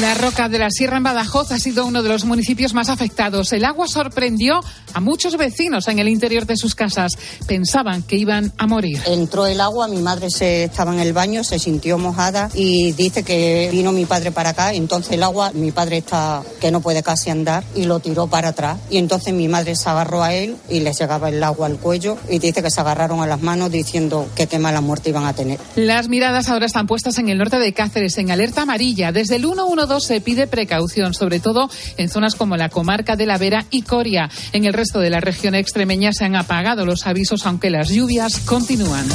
La 0.00 0.14
Roca 0.14 0.50
de 0.50 0.58
la 0.58 0.70
Sierra 0.70 0.98
en 0.98 1.04
Badajoz 1.04 1.52
ha 1.52 1.58
sido 1.58 1.86
uno 1.86 2.02
de 2.02 2.10
los 2.10 2.24
municipios 2.26 2.74
más 2.74 2.90
afectados. 2.90 3.52
El 3.54 3.64
agua 3.64 3.86
sorprendió 3.88 4.60
a 4.92 5.00
muchos 5.00 5.36
vecinos 5.38 5.88
en 5.88 5.98
el 5.98 6.08
interior 6.08 6.44
de 6.44 6.56
sus 6.56 6.74
casas. 6.74 7.12
Pensaban 7.46 8.02
que 8.02 8.16
iban 8.16 8.52
a 8.58 8.66
morir. 8.66 9.00
Entró 9.06 9.46
el 9.46 9.60
agua, 9.60 9.88
mi 9.88 10.02
madre 10.02 10.28
se 10.28 10.64
estaba 10.64 10.92
en 10.92 11.00
el 11.00 11.14
baño, 11.14 11.44
se 11.44 11.58
sintió 11.58 11.96
mojada 11.96 12.50
y 12.52 12.92
dice 12.92 13.22
que 13.22 13.70
vino 13.72 13.92
mi 13.92 14.04
padre 14.04 14.32
para 14.32 14.50
acá. 14.50 14.74
Entonces 14.74 15.12
el 15.12 15.22
agua, 15.22 15.52
mi 15.54 15.72
padre 15.72 15.98
está 15.98 16.42
que 16.60 16.70
no 16.70 16.80
puede 16.80 17.02
casi 17.02 17.30
andar 17.30 17.64
y 17.74 17.84
lo 17.84 17.98
tiró 18.00 18.26
para 18.26 18.48
atrás. 18.48 18.78
Y 18.90 18.98
entonces 18.98 19.32
mi 19.32 19.48
madre 19.48 19.76
se 19.76 19.88
agarró 19.88 20.22
a 20.22 20.34
él 20.34 20.56
y 20.68 20.80
le 20.80 20.92
llegaba 20.92 21.30
el 21.30 21.42
agua 21.42 21.68
al 21.68 21.78
cuello 21.78 22.18
y 22.28 22.38
dice 22.38 22.62
que 22.62 22.70
se 22.70 22.80
agarraron 22.80 23.22
a 23.22 23.26
las 23.26 23.40
manos 23.40 23.70
diciendo 23.70 24.28
que 24.34 24.46
qué 24.46 24.58
mala 24.58 24.82
muerte 24.82 25.08
iban 25.08 25.24
a 25.24 25.32
tener. 25.32 25.58
Las 25.74 26.08
miradas 26.08 26.48
ahora 26.48 26.66
están 26.66 26.86
puestas 26.86 27.16
en 27.18 27.30
el 27.30 27.38
norte 27.38 27.58
de 27.58 27.72
Cáceres 27.72 28.18
en 28.18 28.30
alerta 28.30 28.62
amarilla. 28.62 29.10
Desde 29.12 29.36
el 29.36 29.46
1 29.86 30.00
se 30.00 30.20
pide 30.20 30.46
precaución, 30.46 31.14
sobre 31.14 31.38
todo 31.40 31.70
en 31.96 32.08
zonas 32.08 32.34
como 32.34 32.56
la 32.56 32.68
comarca 32.68 33.14
de 33.14 33.24
La 33.26 33.38
Vera 33.38 33.66
y 33.70 33.82
Coria. 33.82 34.28
En 34.52 34.64
el 34.64 34.72
resto 34.72 34.98
de 34.98 35.10
la 35.10 35.20
región 35.20 35.54
extremeña 35.54 36.12
se 36.12 36.24
han 36.24 36.34
apagado 36.34 36.84
los 36.84 37.06
avisos, 37.06 37.46
aunque 37.46 37.70
las 37.70 37.88
lluvias 37.88 38.40
continúan. 38.40 39.06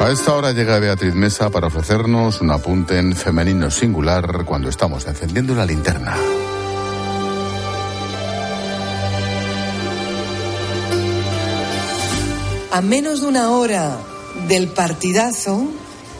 A 0.00 0.10
esta 0.10 0.34
hora 0.34 0.52
llega 0.52 0.80
Beatriz 0.80 1.14
Mesa 1.14 1.48
para 1.48 1.68
ofrecernos 1.68 2.40
un 2.40 2.50
apunte 2.50 2.98
en 2.98 3.14
femenino 3.14 3.70
singular 3.70 4.44
cuando 4.44 4.68
estamos 4.68 5.06
encendiendo 5.06 5.54
la 5.54 5.64
linterna. 5.64 6.16
A 12.72 12.80
menos 12.80 13.20
de 13.20 13.26
una 13.26 13.50
hora 13.50 13.98
del 14.48 14.68
partidazo, 14.68 15.62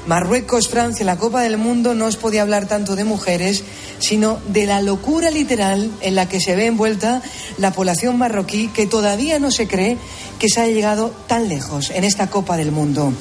Marruecos-Francia 0.06 1.02
la 1.02 1.16
Copa 1.16 1.40
del 1.40 1.56
Mundo 1.56 1.94
no 1.94 2.04
os 2.04 2.18
podía 2.18 2.42
hablar 2.42 2.68
tanto 2.68 2.94
de 2.94 3.04
mujeres, 3.04 3.64
sino 4.00 4.38
de 4.48 4.66
la 4.66 4.82
locura 4.82 5.30
literal 5.30 5.90
en 6.02 6.14
la 6.14 6.28
que 6.28 6.40
se 6.40 6.54
ve 6.54 6.66
envuelta 6.66 7.22
la 7.56 7.72
población 7.72 8.18
marroquí 8.18 8.68
que 8.68 8.86
todavía 8.86 9.38
no 9.38 9.50
se 9.50 9.66
cree 9.66 9.96
que 10.38 10.50
se 10.50 10.60
haya 10.60 10.74
llegado 10.74 11.14
tan 11.26 11.48
lejos 11.48 11.88
en 11.88 12.04
esta 12.04 12.28
Copa 12.28 12.58
del 12.58 12.70
Mundo. 12.70 13.14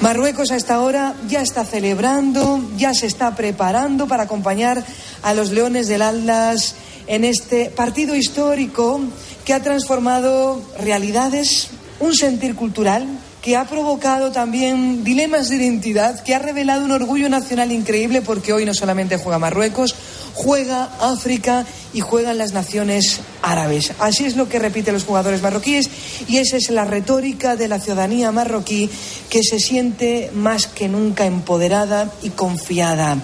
Marruecos 0.00 0.50
a 0.50 0.56
esta 0.56 0.80
hora 0.80 1.14
ya 1.28 1.40
está 1.40 1.64
celebrando, 1.64 2.60
ya 2.76 2.94
se 2.94 3.06
está 3.06 3.36
preparando 3.36 4.08
para 4.08 4.24
acompañar 4.24 4.84
a 5.22 5.34
los 5.34 5.52
Leones 5.52 5.86
del 5.86 6.02
Atlas 6.02 6.74
en 7.06 7.24
este 7.24 7.66
partido 7.70 8.16
histórico 8.16 9.00
que 9.44 9.54
ha 9.54 9.62
transformado 9.62 10.60
realidades 10.80 11.70
un 12.02 12.16
sentir 12.16 12.56
cultural 12.56 13.06
que 13.40 13.56
ha 13.56 13.64
provocado 13.64 14.32
también 14.32 15.04
dilemas 15.04 15.48
de 15.48 15.56
identidad, 15.56 16.20
que 16.24 16.34
ha 16.34 16.40
revelado 16.40 16.84
un 16.84 16.90
orgullo 16.90 17.28
nacional 17.28 17.70
increíble 17.70 18.22
porque 18.22 18.52
hoy 18.52 18.64
no 18.64 18.74
solamente 18.74 19.18
juega 19.18 19.38
Marruecos, 19.38 19.94
juega 20.34 20.90
África 21.00 21.64
y 21.94 22.00
juegan 22.00 22.38
las 22.38 22.52
naciones 22.52 23.20
árabes. 23.40 23.92
Así 24.00 24.24
es 24.24 24.34
lo 24.34 24.48
que 24.48 24.58
repiten 24.58 24.94
los 24.94 25.04
jugadores 25.04 25.42
marroquíes 25.42 25.88
y 26.28 26.38
esa 26.38 26.56
es 26.56 26.70
la 26.70 26.84
retórica 26.84 27.54
de 27.54 27.68
la 27.68 27.78
ciudadanía 27.78 28.32
marroquí 28.32 28.90
que 29.30 29.44
se 29.44 29.60
siente 29.60 30.32
más 30.34 30.66
que 30.66 30.88
nunca 30.88 31.24
empoderada 31.24 32.12
y 32.22 32.30
confiada. 32.30 33.16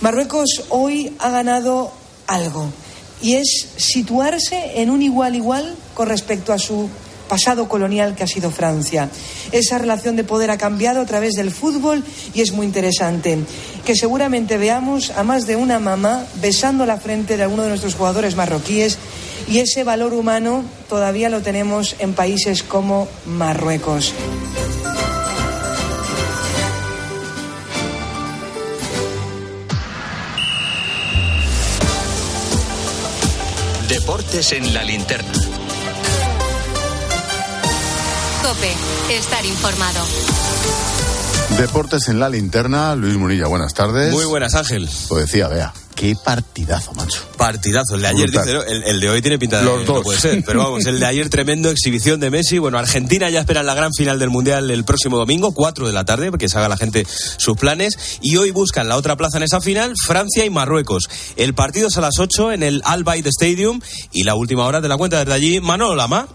Marruecos 0.00 0.64
hoy 0.68 1.14
ha 1.20 1.30
ganado 1.30 1.92
algo 2.26 2.72
y 3.22 3.34
es 3.34 3.68
situarse 3.76 4.80
en 4.80 4.90
un 4.90 5.02
igual 5.02 5.36
igual 5.36 5.76
con 5.94 6.08
respecto 6.08 6.52
a 6.52 6.58
su 6.58 6.88
pasado 7.28 7.68
colonial 7.68 8.14
que 8.14 8.24
ha 8.24 8.26
sido 8.26 8.50
Francia. 8.50 9.08
Esa 9.52 9.78
relación 9.78 10.16
de 10.16 10.24
poder 10.24 10.50
ha 10.50 10.58
cambiado 10.58 11.00
a 11.00 11.06
través 11.06 11.34
del 11.34 11.50
fútbol 11.50 12.04
y 12.34 12.40
es 12.40 12.52
muy 12.52 12.66
interesante. 12.66 13.38
Que 13.84 13.94
seguramente 13.94 14.58
veamos 14.58 15.10
a 15.10 15.22
más 15.22 15.46
de 15.46 15.56
una 15.56 15.78
mamá 15.78 16.26
besando 16.40 16.86
la 16.86 16.98
frente 16.98 17.36
de 17.36 17.42
alguno 17.42 17.62
de 17.62 17.70
nuestros 17.70 17.94
jugadores 17.94 18.36
marroquíes 18.36 18.98
y 19.48 19.58
ese 19.58 19.84
valor 19.84 20.12
humano 20.12 20.64
todavía 20.88 21.28
lo 21.28 21.40
tenemos 21.40 21.96
en 21.98 22.14
países 22.14 22.62
como 22.62 23.08
Marruecos. 23.26 24.12
Deportes 33.88 34.52
en 34.52 34.74
la 34.74 34.82
linterna. 34.82 35.45
Cope, 38.46 38.72
estar 39.10 39.44
informado. 39.44 40.06
Deportes 41.58 42.06
en 42.06 42.20
la 42.20 42.28
linterna, 42.28 42.94
Luis 42.94 43.16
Murilla, 43.16 43.48
buenas 43.48 43.74
tardes. 43.74 44.12
Muy 44.12 44.24
buenas, 44.24 44.54
Ángel. 44.54 44.88
Lo 45.10 45.16
decía, 45.16 45.48
vea. 45.48 45.72
Qué 45.96 46.14
partidazo, 46.24 46.92
macho. 46.92 47.26
Partidazo. 47.36 47.96
El 47.96 48.02
de 48.02 48.06
ayer, 48.06 48.30
dice, 48.30 48.52
el, 48.68 48.84
el, 48.84 49.00
de 49.00 49.10
hoy 49.10 49.20
tiene 49.20 49.40
pinta 49.40 49.58
de 49.58 49.64
Los 49.64 49.84
dos. 49.84 49.96
no 49.96 50.02
puede 50.04 50.20
ser. 50.20 50.44
Pero 50.46 50.60
vamos, 50.60 50.86
el 50.86 51.00
de 51.00 51.06
ayer 51.06 51.28
tremendo, 51.28 51.70
exhibición 51.70 52.20
de 52.20 52.30
Messi. 52.30 52.58
Bueno, 52.58 52.78
Argentina 52.78 53.28
ya 53.30 53.40
espera 53.40 53.64
la 53.64 53.74
gran 53.74 53.92
final 53.92 54.20
del 54.20 54.30
Mundial 54.30 54.70
el 54.70 54.84
próximo 54.84 55.16
domingo, 55.16 55.50
4 55.50 55.88
de 55.88 55.92
la 55.92 56.04
tarde, 56.04 56.30
porque 56.30 56.48
se 56.48 56.56
haga 56.56 56.68
la 56.68 56.76
gente 56.76 57.04
sus 57.38 57.56
planes. 57.56 58.20
Y 58.20 58.36
hoy 58.36 58.52
buscan 58.52 58.88
la 58.88 58.96
otra 58.96 59.16
plaza 59.16 59.38
en 59.38 59.42
esa 59.42 59.60
final, 59.60 59.94
Francia 60.06 60.44
y 60.44 60.50
Marruecos. 60.50 61.10
El 61.34 61.52
partido 61.54 61.88
es 61.88 61.96
a 61.96 62.00
las 62.00 62.20
8 62.20 62.52
en 62.52 62.62
el 62.62 62.80
Al 62.84 63.02
Bayt 63.02 63.26
Stadium. 63.26 63.80
Y 64.12 64.22
la 64.22 64.36
última 64.36 64.66
hora 64.66 64.80
de 64.80 64.86
la 64.86 64.96
cuenta 64.96 65.18
desde 65.18 65.32
allí, 65.32 65.60
Manolo 65.60 65.96
Lama. 65.96 66.28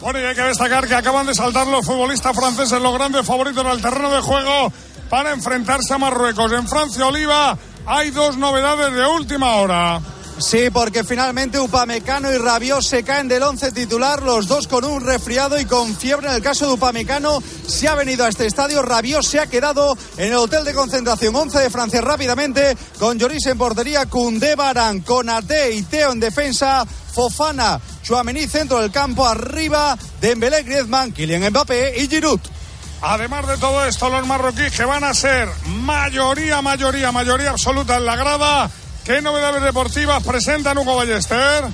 Bueno, 0.00 0.20
y 0.20 0.24
hay 0.24 0.34
que 0.34 0.42
destacar 0.42 0.86
que 0.86 0.94
acaban 0.94 1.26
de 1.26 1.34
saltar 1.34 1.66
los 1.66 1.84
futbolistas 1.84 2.36
franceses, 2.36 2.80
los 2.80 2.94
grandes 2.94 3.26
favoritos 3.26 3.64
al 3.64 3.80
terreno 3.80 4.14
de 4.14 4.20
juego 4.20 4.72
para 5.08 5.32
enfrentarse 5.32 5.94
a 5.94 5.98
Marruecos. 5.98 6.52
En 6.52 6.68
Francia, 6.68 7.06
Oliva, 7.06 7.56
hay 7.86 8.10
dos 8.10 8.36
novedades 8.36 8.92
de 8.92 9.06
última 9.06 9.56
hora. 9.56 10.00
Sí, 10.38 10.68
porque 10.70 11.02
finalmente 11.02 11.58
Upamecano 11.58 12.30
y 12.30 12.36
Rabiot 12.36 12.82
se 12.82 13.02
caen 13.02 13.26
del 13.26 13.42
once 13.42 13.72
titular, 13.72 14.22
los 14.22 14.46
dos 14.46 14.68
con 14.68 14.84
un 14.84 15.00
resfriado 15.00 15.58
y 15.58 15.64
con 15.64 15.96
fiebre. 15.96 16.28
En 16.28 16.34
el 16.34 16.42
caso 16.42 16.66
de 16.66 16.74
Upamecano, 16.74 17.42
se 17.66 17.88
ha 17.88 17.94
venido 17.94 18.22
a 18.22 18.28
este 18.28 18.44
estadio. 18.44 18.82
Rabiot 18.82 19.22
se 19.22 19.40
ha 19.40 19.46
quedado 19.46 19.96
en 20.18 20.28
el 20.32 20.36
hotel 20.36 20.64
de 20.64 20.74
concentración 20.74 21.34
11 21.34 21.58
de 21.58 21.70
Francia 21.70 22.02
rápidamente, 22.02 22.76
con 22.98 23.18
Lloris 23.18 23.46
en 23.46 23.56
portería, 23.56 24.04
Koundé, 24.06 24.56
Barán, 24.56 25.00
Conate 25.00 25.72
y 25.72 25.82
Teo 25.84 26.12
en 26.12 26.20
defensa, 26.20 26.86
Fofana, 27.16 27.80
Chouameni 28.02 28.46
centro 28.46 28.78
del 28.78 28.90
campo, 28.90 29.26
arriba, 29.26 29.96
Dembélé, 30.20 30.64
Griezmann, 30.64 31.12
Kylian 31.12 31.48
Mbappé 31.48 31.94
y 32.02 32.08
Giroud. 32.08 32.40
Además 33.00 33.46
de 33.46 33.56
todo 33.56 33.86
esto, 33.86 34.10
los 34.10 34.26
marroquíes 34.26 34.76
que 34.76 34.84
van 34.84 35.02
a 35.02 35.14
ser 35.14 35.48
mayoría, 35.64 36.60
mayoría, 36.60 37.12
mayoría 37.12 37.50
absoluta 37.50 37.96
en 37.96 38.04
la 38.04 38.16
grada. 38.16 38.70
¿Qué 39.06 39.22
novedades 39.22 39.62
deportivas 39.62 40.22
presentan 40.24 40.76
Hugo 40.76 40.94
Ballester? 40.94 41.64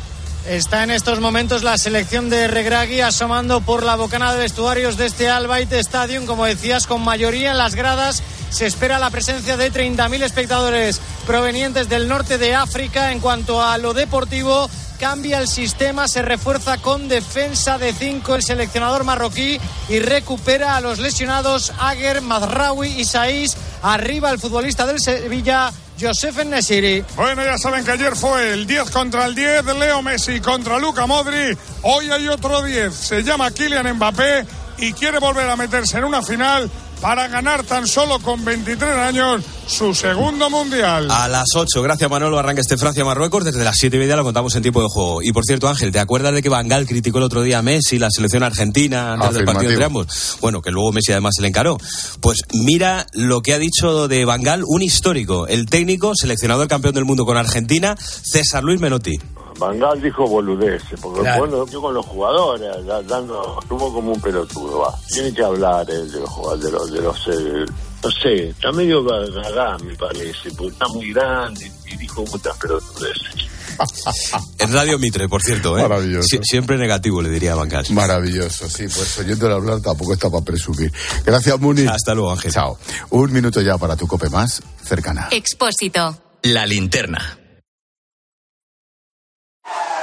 Está 0.46 0.84
en 0.84 0.92
estos 0.92 1.18
momentos 1.18 1.64
la 1.64 1.76
selección 1.76 2.30
de 2.30 2.46
Regragui 2.46 3.00
asomando 3.00 3.62
por 3.62 3.82
la 3.82 3.96
bocana 3.96 4.32
de 4.32 4.38
vestuarios 4.38 4.96
de 4.96 5.06
este 5.06 5.28
Albaite 5.28 5.80
Stadium, 5.80 6.25
como 6.25 6.44
decías, 6.44 6.87
con 6.87 7.02
mayoría 7.02 7.50
en 7.50 7.58
las 7.58 7.75
gradas. 7.75 8.22
Se 8.50 8.66
espera 8.66 9.00
la 9.00 9.11
presencia 9.11 9.56
de 9.56 9.72
30.000 9.72 10.22
espectadores 10.22 11.00
provenientes 11.26 11.88
del 11.88 12.06
norte 12.06 12.38
de 12.38 12.54
África. 12.54 13.11
En 13.11 13.20
cuanto 13.20 13.62
a 13.62 13.78
lo 13.78 13.94
deportivo, 13.94 14.68
cambia 15.02 15.40
el 15.40 15.49
sistema, 15.49 16.06
se 16.06 16.23
refuerza 16.23 16.78
con 16.78 17.09
defensa 17.09 17.76
de 17.76 17.92
5 17.92 18.37
el 18.37 18.42
seleccionador 18.44 19.02
marroquí 19.02 19.59
y 19.88 19.99
recupera 19.99 20.76
a 20.76 20.80
los 20.80 21.00
lesionados 21.00 21.73
Aguer, 21.80 22.23
Mazraoui 22.23 22.87
y 22.87 23.04
Saiz. 23.04 23.56
Arriba 23.82 24.30
el 24.30 24.38
futbolista 24.38 24.87
del 24.87 25.00
Sevilla, 25.00 25.73
Josef 26.00 26.44
Nesiri. 26.44 27.04
Bueno, 27.16 27.42
ya 27.42 27.59
saben 27.59 27.85
que 27.85 27.90
ayer 27.90 28.14
fue 28.14 28.52
el 28.52 28.64
10 28.64 28.92
contra 28.92 29.26
el 29.26 29.35
10, 29.35 29.64
Leo 29.76 30.02
Messi 30.02 30.38
contra 30.38 30.78
Luca 30.78 31.04
Modri. 31.04 31.59
Hoy 31.82 32.09
hay 32.09 32.28
otro 32.28 32.62
10, 32.62 32.94
se 32.94 33.25
llama 33.25 33.50
Kylian 33.50 33.94
Mbappé 33.94 34.47
y 34.78 34.92
quiere 34.92 35.18
volver 35.18 35.50
a 35.50 35.56
meterse 35.56 35.99
en 35.99 36.04
una 36.04 36.23
final 36.23 36.71
para 37.02 37.26
ganar 37.26 37.64
tan 37.64 37.88
solo 37.88 38.21
con 38.21 38.44
23 38.44 38.97
años 38.97 39.42
su 39.66 39.92
segundo 39.92 40.49
mundial. 40.49 41.11
A 41.11 41.26
las 41.26 41.49
8, 41.56 41.82
gracias 41.82 42.09
Manolo, 42.09 42.38
arranca 42.38 42.61
este 42.61 42.76
Francia-Marruecos. 42.76 43.44
Desde 43.44 43.64
las 43.64 43.76
7 43.76 43.97
y 43.97 43.99
media 43.99 44.14
lo 44.14 44.23
contamos 44.23 44.54
en 44.54 44.62
tiempo 44.62 44.80
de 44.80 44.87
juego. 44.88 45.21
Y 45.21 45.32
por 45.32 45.44
cierto, 45.44 45.68
Ángel, 45.68 45.90
¿te 45.90 45.99
acuerdas 45.99 46.32
de 46.32 46.42
que 46.42 46.49
Bangal 46.49 46.87
criticó 46.87 47.18
el 47.18 47.25
otro 47.25 47.42
día 47.42 47.59
a 47.59 47.62
Messi, 47.62 47.99
la 47.99 48.09
selección 48.09 48.44
argentina, 48.44 49.14
antes 49.14 49.35
del 49.35 49.44
partido 49.44 49.73
entre 49.73 49.85
ambos? 49.85 50.38
Bueno, 50.40 50.62
que 50.62 50.71
luego 50.71 50.92
Messi 50.92 51.11
además 51.11 51.32
se 51.35 51.42
le 51.42 51.49
encaró. 51.49 51.76
Pues 52.21 52.44
mira 52.52 53.09
lo 53.12 53.42
que 53.42 53.52
ha 53.52 53.59
dicho 53.59 54.06
de 54.06 54.25
Bangal, 54.25 54.62
un 54.64 54.82
histórico, 54.82 55.49
el 55.49 55.66
técnico, 55.66 56.12
seleccionador 56.14 56.68
campeón 56.68 56.94
del 56.94 57.04
mundo 57.04 57.25
con 57.25 57.37
Argentina, 57.37 57.97
César 57.99 58.62
Luis 58.62 58.80
Menotti. 58.80 59.18
Bangal 59.62 60.02
dijo 60.02 60.26
boludeces, 60.26 60.99
porque 61.00 61.21
bueno, 61.38 61.66
yo 61.66 61.81
con 61.81 61.95
los 61.95 62.04
jugadores, 62.07 62.69
dando, 63.07 63.59
estuvo 63.62 63.92
como 63.92 64.12
un 64.12 64.21
pelotudo, 64.21 64.81
va. 64.81 64.99
Tiene 65.09 65.33
que 65.33 65.42
hablar 65.42 65.88
eh, 65.88 65.95
de 65.95 66.21
los 66.21 66.28
jugadores, 66.28 66.64
de 66.64 66.73
los, 66.73 66.92
de 66.92 67.00
los 67.00 67.28
eh, 67.28 67.73
no 68.02 68.11
sé, 68.11 68.49
está 68.49 68.73
medio 68.73 69.04
gaga, 69.04 69.78
me 69.78 69.95
parece, 69.95 70.50
porque 70.57 70.73
está 70.73 70.88
muy 70.88 71.12
grande 71.12 71.71
y 71.87 71.97
dijo 71.97 72.25
muchas 72.31 72.57
pelotudeces. 72.57 73.49
en 74.59 74.73
Radio 74.73 74.99
Mitre, 74.99 75.28
por 75.28 75.42
cierto, 75.42 75.78
¿eh? 75.78 75.83
Maravilloso. 75.83 76.26
siempre 76.42 76.76
negativo, 76.76 77.23
le 77.23 77.31
diría 77.31 77.52
a 77.52 77.57
Bangal. 77.57 77.87
Maravilloso, 77.90 78.69
sí, 78.69 78.85
pues 78.85 79.19
oyéndole 79.19 79.54
hablar 79.54 79.81
tampoco 79.81 80.14
está 80.14 80.28
para 80.28 80.45
presumir. 80.45 80.92
Gracias, 81.25 81.59
Muni. 81.61 81.87
Hasta 81.87 82.14
luego, 82.14 82.33
Ángel. 82.33 82.52
Chao. 82.52 82.78
Un 83.11 83.33
minuto 83.33 83.61
ya 83.61 83.78
para 83.78 83.97
tu 83.97 84.07
cope 84.09 84.28
más 84.28 84.61
cercana. 84.85 85.28
Expósito. 85.31 86.21
La 86.42 86.66
linterna. 86.66 87.38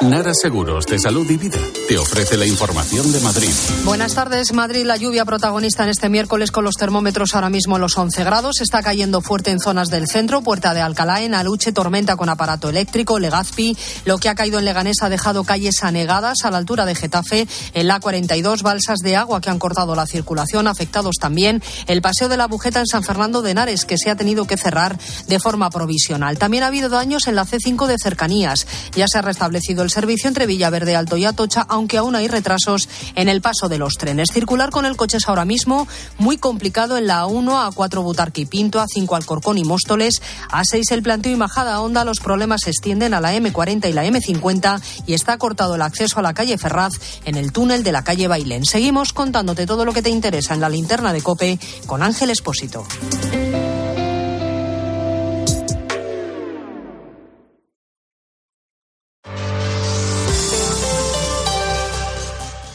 Nara 0.01 0.32
Seguros 0.34 0.86
de 0.86 0.98
Salud 0.98 1.29
y 1.29 1.36
Vida 1.36 1.60
te 1.89 1.98
ofrece 1.98 2.38
la 2.38 2.46
información 2.46 3.12
de 3.12 3.20
Madrid. 3.20 3.50
Buenas 3.84 4.13
tardes, 4.13 4.53
Madrid. 4.53 4.86
La 4.86 4.96
lluvia 4.96 5.25
protagonista 5.25 5.84
en 5.84 5.89
este 5.89 6.08
miércoles 6.08 6.51
con 6.51 6.63
los 6.63 6.75
termómetros 6.75 7.36
ahora 7.36 7.50
mismo 7.50 7.75
en 7.75 7.82
los 7.82 7.98
11 7.98 8.24
grados. 8.24 8.62
Está 8.62 8.82
cayendo 8.82 9.20
fuerte 9.20 9.51
en 9.51 9.60
zonas 9.60 9.89
del 9.89 10.08
centro, 10.08 10.41
Puerta 10.41 10.74
de 10.74 10.79
Alcalá, 10.79 11.22
en 11.22 11.36
Aluche, 11.36 11.74
tormenta 11.74 12.15
con 12.15 12.29
aparato 12.29 12.70
eléctrico, 12.70 13.20
Legazpi. 13.20 13.75
Lo 14.06 14.20
que 14.20 14.29
ha 14.29 14.36
caído 14.36 14.58
en 14.58 14.65
Leganés 14.65 15.01
ha 15.01 15.10
dejado 15.10 15.44
calles 15.44 15.84
anegadas 15.84 16.46
a 16.46 16.51
la 16.51 16.58
altura 16.60 16.86
de 16.86 16.96
Getafe. 16.96 17.46
En 17.74 17.88
la 17.88 18.00
42, 18.00 18.63
balsas 18.63 19.00
de 19.00 19.18
agua 19.18 19.41
que 19.41 19.50
han 19.50 19.60
cortado 19.60 19.96
la 19.96 20.06
circulación, 20.06 20.68
afectados 20.68 21.15
también 21.20 21.62
el 21.88 22.01
paseo 22.01 22.29
de 22.29 22.38
la 22.38 22.48
Bujeta 22.48 22.79
en 22.79 22.88
San 22.88 23.03
Fernando 23.03 23.41
de 23.41 23.51
Henares, 23.51 23.84
que 23.84 23.98
se 23.98 24.10
ha 24.10 24.15
tenido 24.15 24.46
que 24.46 24.56
cerrar 24.56 24.98
de 25.27 25.39
forma 25.41 25.70
provisional. 25.70 26.38
También 26.38 26.63
ha 26.63 26.68
habido 26.68 26.88
daños 26.88 27.27
en 27.27 27.36
la 27.36 27.46
C5 27.46 27.86
de 27.86 27.98
cercanías. 28.01 28.65
Ya 28.96 29.06
se 29.10 29.18
ha 29.18 29.22
restablecido 29.22 29.84
el 29.84 29.88
servicio 29.89 30.27
entre 30.27 30.46
Villaverde 30.46 30.96
Alto 30.96 31.17
y 31.17 31.25
Atocha, 31.25 31.65
aunque 31.69 31.98
aún 31.98 32.15
hay 32.15 32.27
retrasos 32.27 32.89
en 33.15 33.29
el 33.29 33.41
paso 33.41 33.69
de 33.69 33.77
los 33.77 33.96
trenes. 33.96 34.29
Circular 34.31 34.69
con 34.69 34.86
el 34.86 34.98
coche 34.98 35.17
es 35.17 35.27
ahora 35.27 35.46
mismo 35.46 35.88
muy 36.17 36.38
complicado 36.38 36.98
en 36.98 37.08
la 37.08 37.24
A1, 37.24 37.74
A4 37.74 38.03
Butarque 38.03 38.41
y 38.41 38.46
Pinto, 38.46 38.79
A5 38.79 39.15
Alcorcón 39.15 39.58
y 39.58 39.63
Móstoles, 39.63 40.22
A6 40.50 40.91
el 40.91 41.03
planteo 41.03 41.34
y 41.34 41.36
Majada 41.36 41.81
Onda. 41.81 42.03
Los 42.03 42.19
problemas 42.19 42.62
se 42.63 42.72
extienden 42.72 43.13
a 43.13 43.22
la 43.22 43.36
M40 43.36 43.89
y 43.89 43.93
la 43.93 44.05
M50 44.05 44.81
y 45.05 45.13
está 45.13 45.38
cortado 45.38 45.75
el 45.75 45.81
acceso 45.81 46.19
a 46.19 46.24
la 46.24 46.34
calle 46.34 46.58
Ferraz 46.58 46.93
en 47.25 47.36
el 47.36 47.51
túnel 47.51 47.84
de 47.84 47.91
la 47.91 48.03
calle 48.03 48.27
Bailén. 48.27 48.65
Seguimos 48.65 49.13
contándote 49.13 49.65
todo 49.65 49.86
lo 49.86 49.93
que 49.93 50.01
te 50.01 50.10
interesa 50.10 50.53
en 50.53 50.62
la 50.62 50.69
linterna 50.69 51.13
de 51.13 51.22
Cope 51.22 51.60
con 51.86 52.03
Ángel 52.03 52.29
Espósito. 52.29 52.86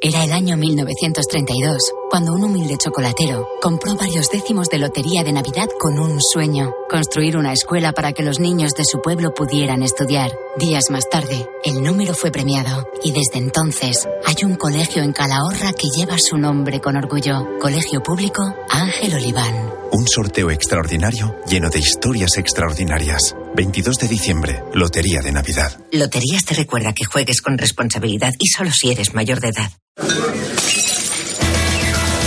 Era 0.00 0.22
el 0.22 0.30
año 0.30 0.56
1932, 0.56 1.92
cuando 2.08 2.32
un 2.32 2.44
humilde 2.44 2.76
chocolatero 2.78 3.48
compró 3.60 3.96
varios 3.96 4.30
décimos 4.30 4.68
de 4.68 4.78
lotería 4.78 5.24
de 5.24 5.32
Navidad 5.32 5.66
con 5.76 5.98
un 5.98 6.20
sueño, 6.22 6.72
construir 6.88 7.36
una 7.36 7.52
escuela 7.52 7.90
para 7.90 8.12
que 8.12 8.22
los 8.22 8.38
niños 8.38 8.74
de 8.74 8.84
su 8.84 9.00
pueblo 9.00 9.34
pudieran 9.34 9.82
estudiar. 9.82 10.30
Días 10.56 10.84
más 10.90 11.08
tarde, 11.10 11.48
el 11.64 11.82
número 11.82 12.14
fue 12.14 12.30
premiado 12.30 12.88
y 13.02 13.10
desde 13.10 13.38
entonces 13.38 14.08
hay 14.24 14.44
un 14.44 14.54
colegio 14.54 15.02
en 15.02 15.12
Calahorra 15.12 15.72
que 15.72 15.88
lleva 15.88 16.16
su 16.16 16.38
nombre 16.38 16.80
con 16.80 16.96
orgullo, 16.96 17.58
Colegio 17.60 18.00
Público 18.00 18.54
Ángel 18.70 19.14
Oliván. 19.14 19.72
Un 19.90 20.06
sorteo 20.06 20.52
extraordinario 20.52 21.34
lleno 21.48 21.70
de 21.70 21.80
historias 21.80 22.36
extraordinarias. 22.36 23.34
22 23.58 23.96
de 23.98 24.06
diciembre, 24.06 24.62
Lotería 24.72 25.20
de 25.20 25.32
Navidad. 25.32 25.76
Loterías 25.90 26.44
te 26.44 26.54
recuerda 26.54 26.92
que 26.92 27.04
juegues 27.04 27.42
con 27.42 27.58
responsabilidad 27.58 28.32
y 28.38 28.46
solo 28.46 28.70
si 28.70 28.92
eres 28.92 29.14
mayor 29.14 29.40
de 29.40 29.48
edad. 29.48 29.72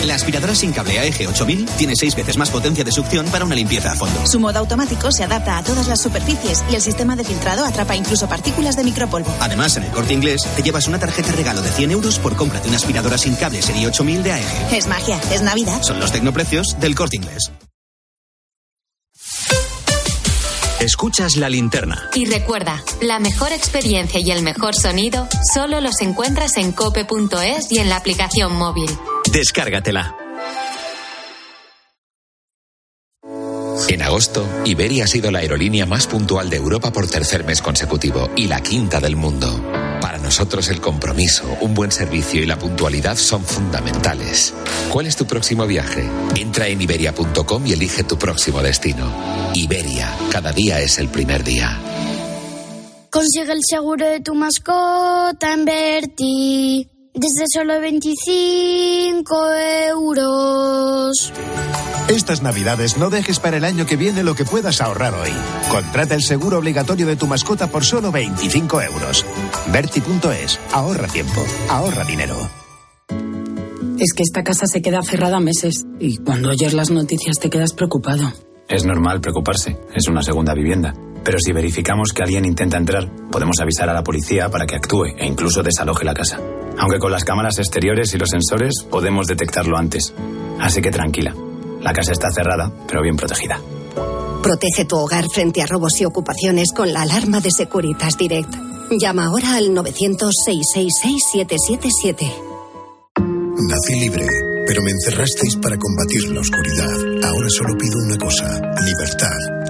La 0.06 0.16
aspiradora 0.16 0.54
sin 0.54 0.74
cable 0.74 1.00
AEG 1.00 1.30
8000 1.30 1.68
tiene 1.78 1.96
seis 1.96 2.18
veces 2.18 2.36
más 2.36 2.50
potencia 2.50 2.84
de 2.84 2.92
succión 2.92 3.28
para 3.28 3.46
una 3.46 3.56
limpieza 3.56 3.94
a 3.94 3.96
fondo. 3.96 4.28
Su 4.28 4.42
modo 4.42 4.60
automático 4.60 5.10
se 5.14 5.24
adapta 5.24 5.58
a 5.58 5.64
todas 5.64 5.88
las 5.88 6.02
superficies 6.02 6.66
y 6.70 6.76
el 6.76 6.82
sistema 6.82 7.16
de 7.16 7.24
filtrado 7.24 7.64
atrapa 7.64 7.96
incluso 7.96 8.28
partículas 8.28 8.76
de 8.76 8.84
micropolvo. 8.84 9.34
Además, 9.40 9.78
en 9.78 9.84
el 9.84 9.92
corte 9.92 10.14
inglés 10.14 10.46
te 10.58 10.64
llevas 10.64 10.90
una 10.90 11.00
tarjeta 11.00 11.32
regalo 11.32 11.62
de 11.62 11.72
100 11.72 11.92
euros 11.92 12.20
por 12.20 12.36
compra 12.36 12.60
de 12.60 12.68
una 12.68 12.76
aspiradora 12.76 13.18
sin 13.18 13.36
cable 13.36 13.62
serie 13.62 13.88
8000 13.88 14.24
de 14.24 14.32
AEG. 14.34 14.74
Es 14.74 14.88
magia, 14.88 15.18
es 15.32 15.42
Navidad. 15.44 15.82
Son 15.82 15.98
los 15.98 16.12
tecnoprecios 16.12 16.78
del 16.82 16.94
corte 16.94 17.16
inglés. 17.16 17.50
Escuchas 20.82 21.38
la 21.38 21.48
linterna. 21.48 22.10
Y 22.16 22.26
recuerda, 22.26 22.84
la 23.02 23.20
mejor 23.20 23.52
experiencia 23.52 24.20
y 24.20 24.32
el 24.32 24.42
mejor 24.42 24.74
sonido 24.76 25.28
solo 25.54 25.80
los 25.80 26.02
encuentras 26.02 26.58
en 26.58 26.72
cope.es 26.72 27.72
y 27.72 27.78
en 27.78 27.88
la 27.88 27.98
aplicación 27.98 28.56
móvil. 28.56 28.90
Descárgatela. 29.32 30.16
En 33.90 34.02
agosto, 34.02 34.48
Iberia 34.66 35.04
ha 35.04 35.08
sido 35.08 35.30
la 35.30 35.40
aerolínea 35.40 35.86
más 35.86 36.08
puntual 36.08 36.50
de 36.50 36.56
Europa 36.56 36.92
por 36.92 37.08
tercer 37.08 37.44
mes 37.44 37.62
consecutivo 37.62 38.32
y 38.36 38.48
la 38.48 38.62
quinta 38.62 39.00
del 39.00 39.16
mundo. 39.16 39.81
Nosotros 40.32 40.70
el 40.70 40.80
compromiso, 40.80 41.44
un 41.60 41.74
buen 41.74 41.92
servicio 41.92 42.42
y 42.42 42.46
la 42.46 42.58
puntualidad 42.58 43.18
son 43.18 43.44
fundamentales. 43.44 44.54
¿Cuál 44.90 45.08
es 45.08 45.18
tu 45.18 45.26
próximo 45.26 45.68
viaje? 45.68 46.10
Entra 46.38 46.70
en 46.70 46.82
iberia.com 46.82 47.68
y 47.68 47.74
elige 47.74 48.06
tu 48.06 48.18
próximo 48.18 48.64
destino. 48.64 49.12
Iberia, 49.54 50.10
cada 50.32 50.54
día 50.54 50.80
es 50.80 51.00
el 51.00 51.10
primer 51.10 51.44
día. 51.44 51.78
Consigue 53.10 53.52
el 53.52 53.60
seguro 53.62 54.08
de 54.08 54.22
tu 54.22 54.34
mascota 54.34 55.52
en 55.52 55.66
Berti. 55.66 56.91
Desde 57.14 57.44
solo 57.54 57.82
25 57.82 59.36
euros. 59.90 61.34
Estas 62.08 62.42
navidades 62.42 62.98
no 62.98 63.10
dejes 63.10 63.40
para 63.40 63.58
el 63.58 63.66
año 63.66 63.86
que 63.86 63.98
viene 63.98 64.24
lo 64.24 64.34
que 64.34 64.46
puedas 64.46 64.80
ahorrar 64.80 65.14
hoy. 65.14 65.32
Contrata 65.70 66.16
el 66.16 66.24
seguro 66.24 66.60
obligatorio 66.60 67.06
de 67.06 67.18
tu 67.18 67.28
mascota 67.28 67.68
por 67.68 67.84
solo 67.84 68.14
25 68.14 68.82
euros. 68.82 69.26
Berti.es. 69.74 70.58
Ahorra 70.72 71.08
tiempo. 71.08 71.44
Ahorra 71.70 72.06
dinero. 72.06 72.50
Es 74.00 74.14
que 74.14 74.24
esta 74.24 74.44
casa 74.44 74.66
se 74.66 74.82
queda 74.82 75.04
cerrada 75.04 75.42
meses 75.42 75.86
y 76.00 76.18
cuando 76.18 76.50
oyes 76.50 76.74
las 76.74 76.92
noticias 76.92 77.40
te 77.40 77.50
quedas 77.50 77.74
preocupado. 77.74 78.32
Es 78.70 78.86
normal 78.86 79.20
preocuparse. 79.20 79.78
Es 79.94 80.08
una 80.08 80.24
segunda 80.24 80.54
vivienda. 80.54 80.94
Pero 81.24 81.38
si 81.40 81.52
verificamos 81.52 82.14
que 82.14 82.24
alguien 82.24 82.46
intenta 82.46 82.78
entrar, 82.78 83.08
podemos 83.32 83.60
avisar 83.60 83.90
a 83.90 83.94
la 83.94 84.04
policía 84.04 84.50
para 84.50 84.66
que 84.66 84.76
actúe 84.76 85.06
e 85.18 85.26
incluso 85.26 85.62
desaloje 85.62 86.06
la 86.06 86.14
casa. 86.14 86.40
Aunque 86.78 87.00
con 87.00 87.12
las 87.12 87.24
cámaras 87.24 87.60
exteriores 87.60 88.14
y 88.14 88.18
los 88.18 88.30
sensores 88.30 88.84
podemos 88.90 89.28
detectarlo 89.28 89.78
antes. 89.78 90.14
Así 90.60 90.82
que 90.82 90.92
tranquila. 90.92 91.34
La 91.82 91.94
casa 91.94 92.12
está 92.12 92.30
cerrada, 92.32 92.72
pero 92.88 93.02
bien 93.02 93.16
protegida. 93.16 93.60
Protege 94.42 94.86
tu 94.86 94.98
hogar 94.98 95.26
frente 95.32 95.62
a 95.62 95.68
robos 95.68 96.02
y 96.02 96.06
ocupaciones 96.06 96.72
con 96.76 96.92
la 96.92 97.04
alarma 97.04 97.40
de 97.42 97.52
Securitas 97.52 98.18
Direct. 98.18 98.52
Llama 99.00 99.26
ahora 99.26 99.56
al 99.56 99.76
900-666-777. 99.76 102.28
Nací 103.70 104.00
libre, 104.00 104.26
pero 104.66 104.82
me 104.82 104.90
encerrasteis 104.92 105.58
para 105.58 105.78
combatir 105.78 106.30
la 106.30 106.40
oscuridad. 106.42 106.90
Ahora 107.24 107.48
solo 107.50 107.78
pido 107.78 108.00
una 108.06 108.18
cosa, 108.18 108.60
libertad. 108.84 109.61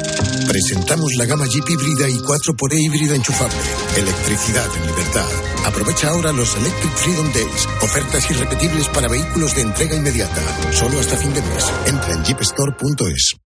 Presentamos 0.51 1.13
la 1.17 1.25
gama 1.25 1.45
Jeep 1.45 1.63
híbrida 1.69 2.09
y 2.09 2.15
4xE 2.15 2.77
híbrida 2.77 3.15
enchufable. 3.15 3.55
Electricidad 3.95 4.67
en 4.75 4.85
libertad. 4.85 5.25
Aprovecha 5.65 6.09
ahora 6.09 6.33
los 6.33 6.57
Electric 6.57 6.91
Freedom 6.91 7.31
Days. 7.31 7.67
Ofertas 7.81 8.29
irrepetibles 8.29 8.89
para 8.89 9.07
vehículos 9.07 9.55
de 9.55 9.61
entrega 9.61 9.95
inmediata. 9.95 10.73
Solo 10.73 10.99
hasta 10.99 11.15
fin 11.15 11.33
de 11.33 11.41
mes. 11.41 11.71
Entra 11.85 12.11
en 12.15 12.25
jeepstore.es. 12.25 13.40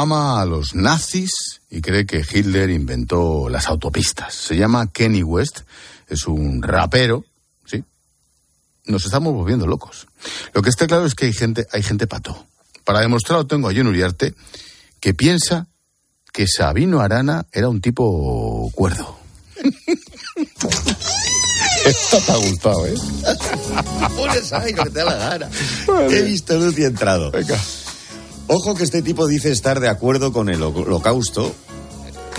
Ama 0.00 0.42
a 0.42 0.44
los 0.44 0.74
nazis 0.74 1.30
y 1.70 1.80
cree 1.80 2.04
que 2.04 2.18
Hitler 2.18 2.68
inventó 2.70 3.48
las 3.48 3.66
autopistas. 3.66 4.34
Se 4.34 4.56
llama 4.56 4.92
Kenny 4.92 5.22
West, 5.22 5.60
es 6.08 6.26
un 6.26 6.62
rapero, 6.62 7.24
¿sí? 7.64 7.82
Nos 8.84 9.06
estamos 9.06 9.32
volviendo 9.32 9.66
locos. 9.66 10.06
Lo 10.52 10.60
que 10.60 10.68
está 10.68 10.86
claro 10.86 11.06
es 11.06 11.14
que 11.14 11.24
hay 11.26 11.32
gente, 11.32 11.66
hay 11.72 11.82
gente 11.82 12.06
pato. 12.06 12.46
Para 12.84 13.00
demostrarlo 13.00 13.46
tengo 13.46 13.70
a 13.70 13.72
John 13.74 13.86
Uriarte, 13.86 14.34
que 15.00 15.14
piensa 15.14 15.66
que 16.30 16.46
Sabino 16.46 17.00
Arana 17.00 17.46
era 17.50 17.70
un 17.70 17.80
tipo 17.80 18.70
cuerdo. 18.74 19.18
Esto 21.86 22.18
te 22.18 22.32
ha 22.32 22.36
gustado, 22.36 22.86
¿eh? 22.86 22.94
Pones 24.16 24.52
ahí 24.52 24.74
lo 24.74 24.84
que 24.84 24.90
te 24.90 24.98
da 24.98 25.04
la 25.04 25.16
gana. 25.16 25.50
He 26.10 26.22
visto 26.22 26.58
luz 26.58 26.78
y 26.78 26.84
entrado. 26.84 27.30
Venga. 27.30 27.58
Ojo 28.48 28.74
que 28.74 28.84
este 28.84 29.02
tipo 29.02 29.26
dice 29.26 29.50
estar 29.50 29.80
de 29.80 29.88
acuerdo 29.88 30.32
con 30.32 30.48
el 30.48 30.62
holocausto. 30.62 31.52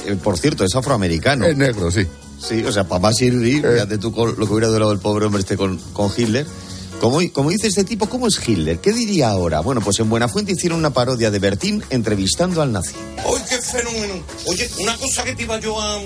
Eh, 0.05 0.15
por 0.23 0.37
cierto, 0.37 0.63
es 0.63 0.75
afroamericano. 0.75 1.45
Es 1.45 1.57
negro, 1.57 1.91
sí. 1.91 2.05
Sí, 2.39 2.63
o 2.63 2.71
sea, 2.71 2.83
más 2.83 3.17
servir, 3.17 3.65
Eh. 3.65 3.73
fíjate 3.73 3.97
tú 3.97 4.11
lo 4.15 4.45
que 4.47 4.53
hubiera 4.53 4.67
durado 4.67 4.91
el 4.91 4.99
pobre 4.99 5.25
hombre 5.25 5.41
este 5.41 5.57
con, 5.57 5.77
con 5.93 6.11
Hitler. 6.15 6.45
Como, 7.01 7.19
como 7.31 7.49
dice 7.51 7.67
este 7.67 7.83
tipo, 7.83 8.07
¿cómo 8.09 8.27
es 8.27 8.39
Hitler? 8.47 8.79
¿Qué 8.79 8.91
diría 8.93 9.29
ahora? 9.29 9.59
Bueno, 9.59 9.81
pues 9.81 9.99
en 9.99 10.09
Buenafuente 10.09 10.53
hicieron 10.53 10.79
una 10.79 10.91
parodia 10.91 11.29
de 11.29 11.37
Bertín 11.39 11.83
entrevistando 11.91 12.61
al 12.61 12.71
nazi. 12.71 12.93
¡Oye, 13.25 13.43
qué 13.49 13.57
fenómeno! 13.61 14.13
Oye, 14.47 14.69
una 14.79 14.97
cosa 14.97 15.23
que 15.23 15.35
te 15.35 15.43
iba 15.43 15.59
yo 15.59 15.79
a, 15.79 15.99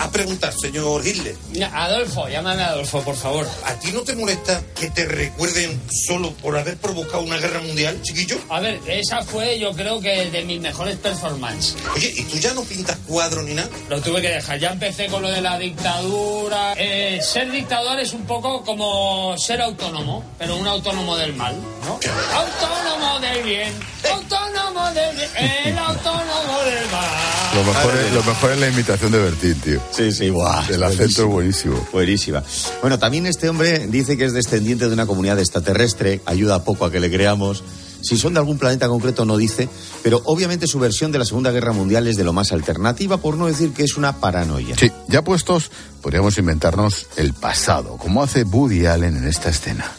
a 0.00 0.10
preguntar, 0.10 0.52
señor 0.52 1.06
Hitler. 1.06 1.36
Adolfo, 1.72 2.26
llámame 2.28 2.62
Adolfo, 2.62 3.02
por 3.02 3.16
favor. 3.16 3.46
¿A 3.64 3.74
ti 3.74 3.92
no 3.92 4.00
te 4.00 4.16
molesta 4.16 4.62
que 4.74 4.90
te 4.90 5.04
recuerden 5.04 5.80
solo 6.06 6.32
por 6.32 6.56
haber 6.56 6.76
provocado 6.78 7.22
una 7.22 7.36
guerra 7.36 7.60
mundial, 7.60 8.00
chiquillo? 8.02 8.38
A 8.48 8.60
ver, 8.60 8.80
esa 8.86 9.22
fue 9.22 9.58
yo 9.58 9.72
creo 9.72 10.00
que 10.00 10.30
de 10.30 10.44
mis 10.44 10.60
mejores 10.60 10.96
performances. 10.96 11.76
Oye, 11.94 12.12
¿y 12.16 12.22
tú 12.22 12.38
ya 12.38 12.54
no 12.54 12.62
pintas 12.62 12.96
cuadros 13.06 13.44
ni 13.44 13.54
nada? 13.54 13.68
Lo 13.90 14.00
tuve 14.00 14.22
que 14.22 14.28
dejar. 14.28 14.58
Ya 14.58 14.70
empecé 14.70 15.06
con 15.08 15.20
lo 15.22 15.30
de 15.30 15.42
la 15.42 15.58
dictadura. 15.58 16.72
Eh, 16.76 17.20
ser 17.22 17.50
dictador 17.50 18.00
es 18.00 18.12
un 18.14 18.24
poco 18.26 18.64
como 18.64 19.36
ser 19.36 19.60
autónomo, 19.60 20.24
pero 20.38 20.56
un 20.56 20.66
autónomo 20.66 21.16
del 21.16 21.34
mal, 21.34 21.54
¿no? 21.84 22.00
Autónomo 22.34 23.20
del 23.20 23.42
bien, 23.42 23.72
autónomo 24.10 24.90
del 24.92 25.16
bien, 25.16 25.30
el 25.36 25.78
autónomo 25.78 26.58
del 26.64 26.90
mal. 26.90 27.39
Lo 27.54 27.64
mejor, 27.64 27.96
es, 27.96 28.12
lo 28.14 28.22
mejor 28.22 28.50
es 28.52 28.60
la 28.60 28.68
imitación 28.68 29.10
de 29.10 29.18
Bertín, 29.18 29.54
tío. 29.54 29.80
Sí, 29.90 30.12
sí, 30.12 30.28
guau. 30.28 30.62
El 30.70 30.82
acento 30.82 31.22
es 31.22 31.28
buenísimo. 31.28 31.88
Buenísima. 31.92 32.44
Bueno, 32.80 32.98
también 32.98 33.26
este 33.26 33.48
hombre 33.48 33.88
dice 33.88 34.16
que 34.16 34.24
es 34.24 34.32
descendiente 34.32 34.86
de 34.86 34.94
una 34.94 35.06
comunidad 35.06 35.38
extraterrestre, 35.38 36.20
ayuda 36.26 36.62
poco 36.62 36.84
a 36.84 36.92
que 36.92 37.00
le 37.00 37.10
creamos. 37.10 37.64
Si 38.02 38.16
son 38.16 38.34
de 38.34 38.40
algún 38.40 38.56
planeta 38.56 38.88
concreto 38.88 39.24
no 39.24 39.36
dice, 39.36 39.68
pero 40.02 40.22
obviamente 40.24 40.66
su 40.66 40.78
versión 40.78 41.12
de 41.12 41.18
la 41.18 41.24
Segunda 41.24 41.50
Guerra 41.50 41.72
Mundial 41.72 42.06
es 42.06 42.16
de 42.16 42.24
lo 42.24 42.32
más 42.32 42.52
alternativa, 42.52 43.18
por 43.18 43.36
no 43.36 43.46
decir 43.46 43.72
que 43.72 43.82
es 43.82 43.96
una 43.96 44.20
paranoia. 44.20 44.76
Sí, 44.78 44.90
ya 45.08 45.22
puestos, 45.22 45.70
podríamos 46.00 46.38
inventarnos 46.38 47.08
el 47.16 47.34
pasado, 47.34 47.96
como 47.98 48.22
hace 48.22 48.44
Woody 48.44 48.86
Allen 48.86 49.16
en 49.16 49.26
esta 49.26 49.50
escena. 49.50 49.90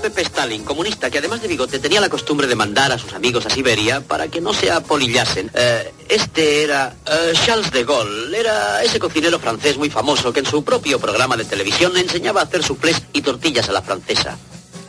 Pepe 0.00 0.22
Stalin, 0.22 0.64
comunista, 0.64 1.10
que 1.10 1.18
además 1.18 1.42
de 1.42 1.48
bigote 1.48 1.78
tenía 1.78 2.00
la 2.00 2.08
costumbre 2.08 2.46
de 2.46 2.54
mandar 2.54 2.92
a 2.92 2.98
sus 2.98 3.12
amigos 3.12 3.46
a 3.46 3.50
Siberia 3.50 4.00
para 4.00 4.28
que 4.28 4.40
no 4.40 4.52
se 4.52 4.70
apolillasen. 4.70 5.50
Eh, 5.54 5.92
este 6.08 6.62
era 6.62 6.94
eh, 7.06 7.32
Charles 7.44 7.70
de 7.70 7.84
Gaulle, 7.84 8.38
era 8.38 8.82
ese 8.82 8.98
cocinero 8.98 9.38
francés 9.38 9.76
muy 9.76 9.90
famoso 9.90 10.32
que 10.32 10.40
en 10.40 10.46
su 10.46 10.64
propio 10.64 10.98
programa 10.98 11.36
de 11.36 11.44
televisión 11.44 11.96
enseñaba 11.96 12.40
a 12.40 12.44
hacer 12.44 12.62
soufflés 12.62 13.02
y 13.12 13.22
tortillas 13.22 13.68
a 13.68 13.72
la 13.72 13.82
francesa. 13.82 14.38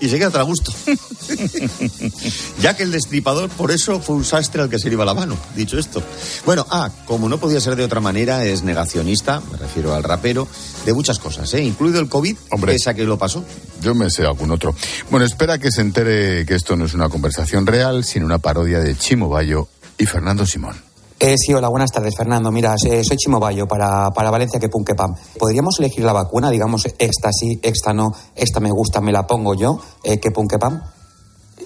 Y 0.03 0.09
se 0.09 0.19
queda 0.19 0.41
a 0.41 0.43
gusto. 0.43 0.73
ya 2.61 2.75
que 2.75 2.83
el 2.83 2.91
destripador, 2.91 3.49
por 3.51 3.71
eso 3.71 4.01
fue 4.01 4.17
un 4.17 4.25
sastre 4.25 4.61
al 4.61 4.69
que 4.69 4.77
se 4.77 4.89
le 4.89 4.95
iba 4.95 5.05
la 5.05 5.13
mano, 5.13 5.37
dicho 5.55 5.79
esto. 5.79 6.03
Bueno, 6.45 6.67
ah, 6.69 6.91
como 7.05 7.29
no 7.29 7.37
podía 7.37 7.61
ser 7.61 7.77
de 7.77 7.85
otra 7.85 8.01
manera, 8.01 8.43
es 8.43 8.63
negacionista, 8.63 9.41
me 9.49 9.57
refiero 9.57 9.93
al 9.93 10.03
rapero, 10.03 10.45
de 10.85 10.93
muchas 10.93 11.19
cosas, 11.19 11.53
¿eh? 11.53 11.63
incluido 11.63 12.01
el 12.01 12.09
COVID, 12.09 12.35
Hombre. 12.51 12.73
pese 12.73 12.89
a 12.89 12.93
que 12.95 13.05
lo 13.05 13.17
pasó. 13.17 13.45
Yo 13.81 13.95
me 13.95 14.09
sé 14.09 14.25
algún 14.25 14.51
otro. 14.51 14.75
Bueno, 15.09 15.25
espera 15.25 15.57
que 15.57 15.71
se 15.71 15.79
entere 15.79 16.45
que 16.45 16.55
esto 16.55 16.75
no 16.75 16.83
es 16.83 16.93
una 16.93 17.07
conversación 17.07 17.65
real, 17.65 18.03
sino 18.03 18.25
una 18.25 18.39
parodia 18.39 18.79
de 18.79 18.97
Chimo 18.97 19.29
Bayo 19.29 19.69
y 19.97 20.05
Fernando 20.05 20.45
Simón. 20.45 20.92
Eh, 21.19 21.36
sí, 21.38 21.54
hola, 21.54 21.69
buenas 21.69 21.91
tardes, 21.91 22.15
Fernando. 22.17 22.52
Mira, 22.52 22.76
soy 22.78 23.17
Chimo 23.17 23.39
Bayo 23.39 23.67
para, 23.67 24.10
para 24.12 24.30
Valencia 24.30 24.60
que 24.60 24.67
pum 24.67 24.84
que 24.84 24.95
pam. 24.95 25.15
¿Podríamos 25.38 25.80
elegir 25.80 26.04
la 26.04 26.13
vacuna? 26.13 26.49
Digamos, 26.49 26.86
esta 26.97 27.30
sí, 27.32 27.60
esta 27.62 27.93
no, 27.93 28.12
esta 28.36 28.60
me 28.60 28.71
gusta, 28.71 28.99
me 28.99 29.12
la 29.12 29.26
pongo 29.26 29.54
yo, 29.54 29.80
eh, 30.04 30.19
que 30.19 30.32
pum 30.32 30.47
que 30.47 30.58
pam. 30.60 30.82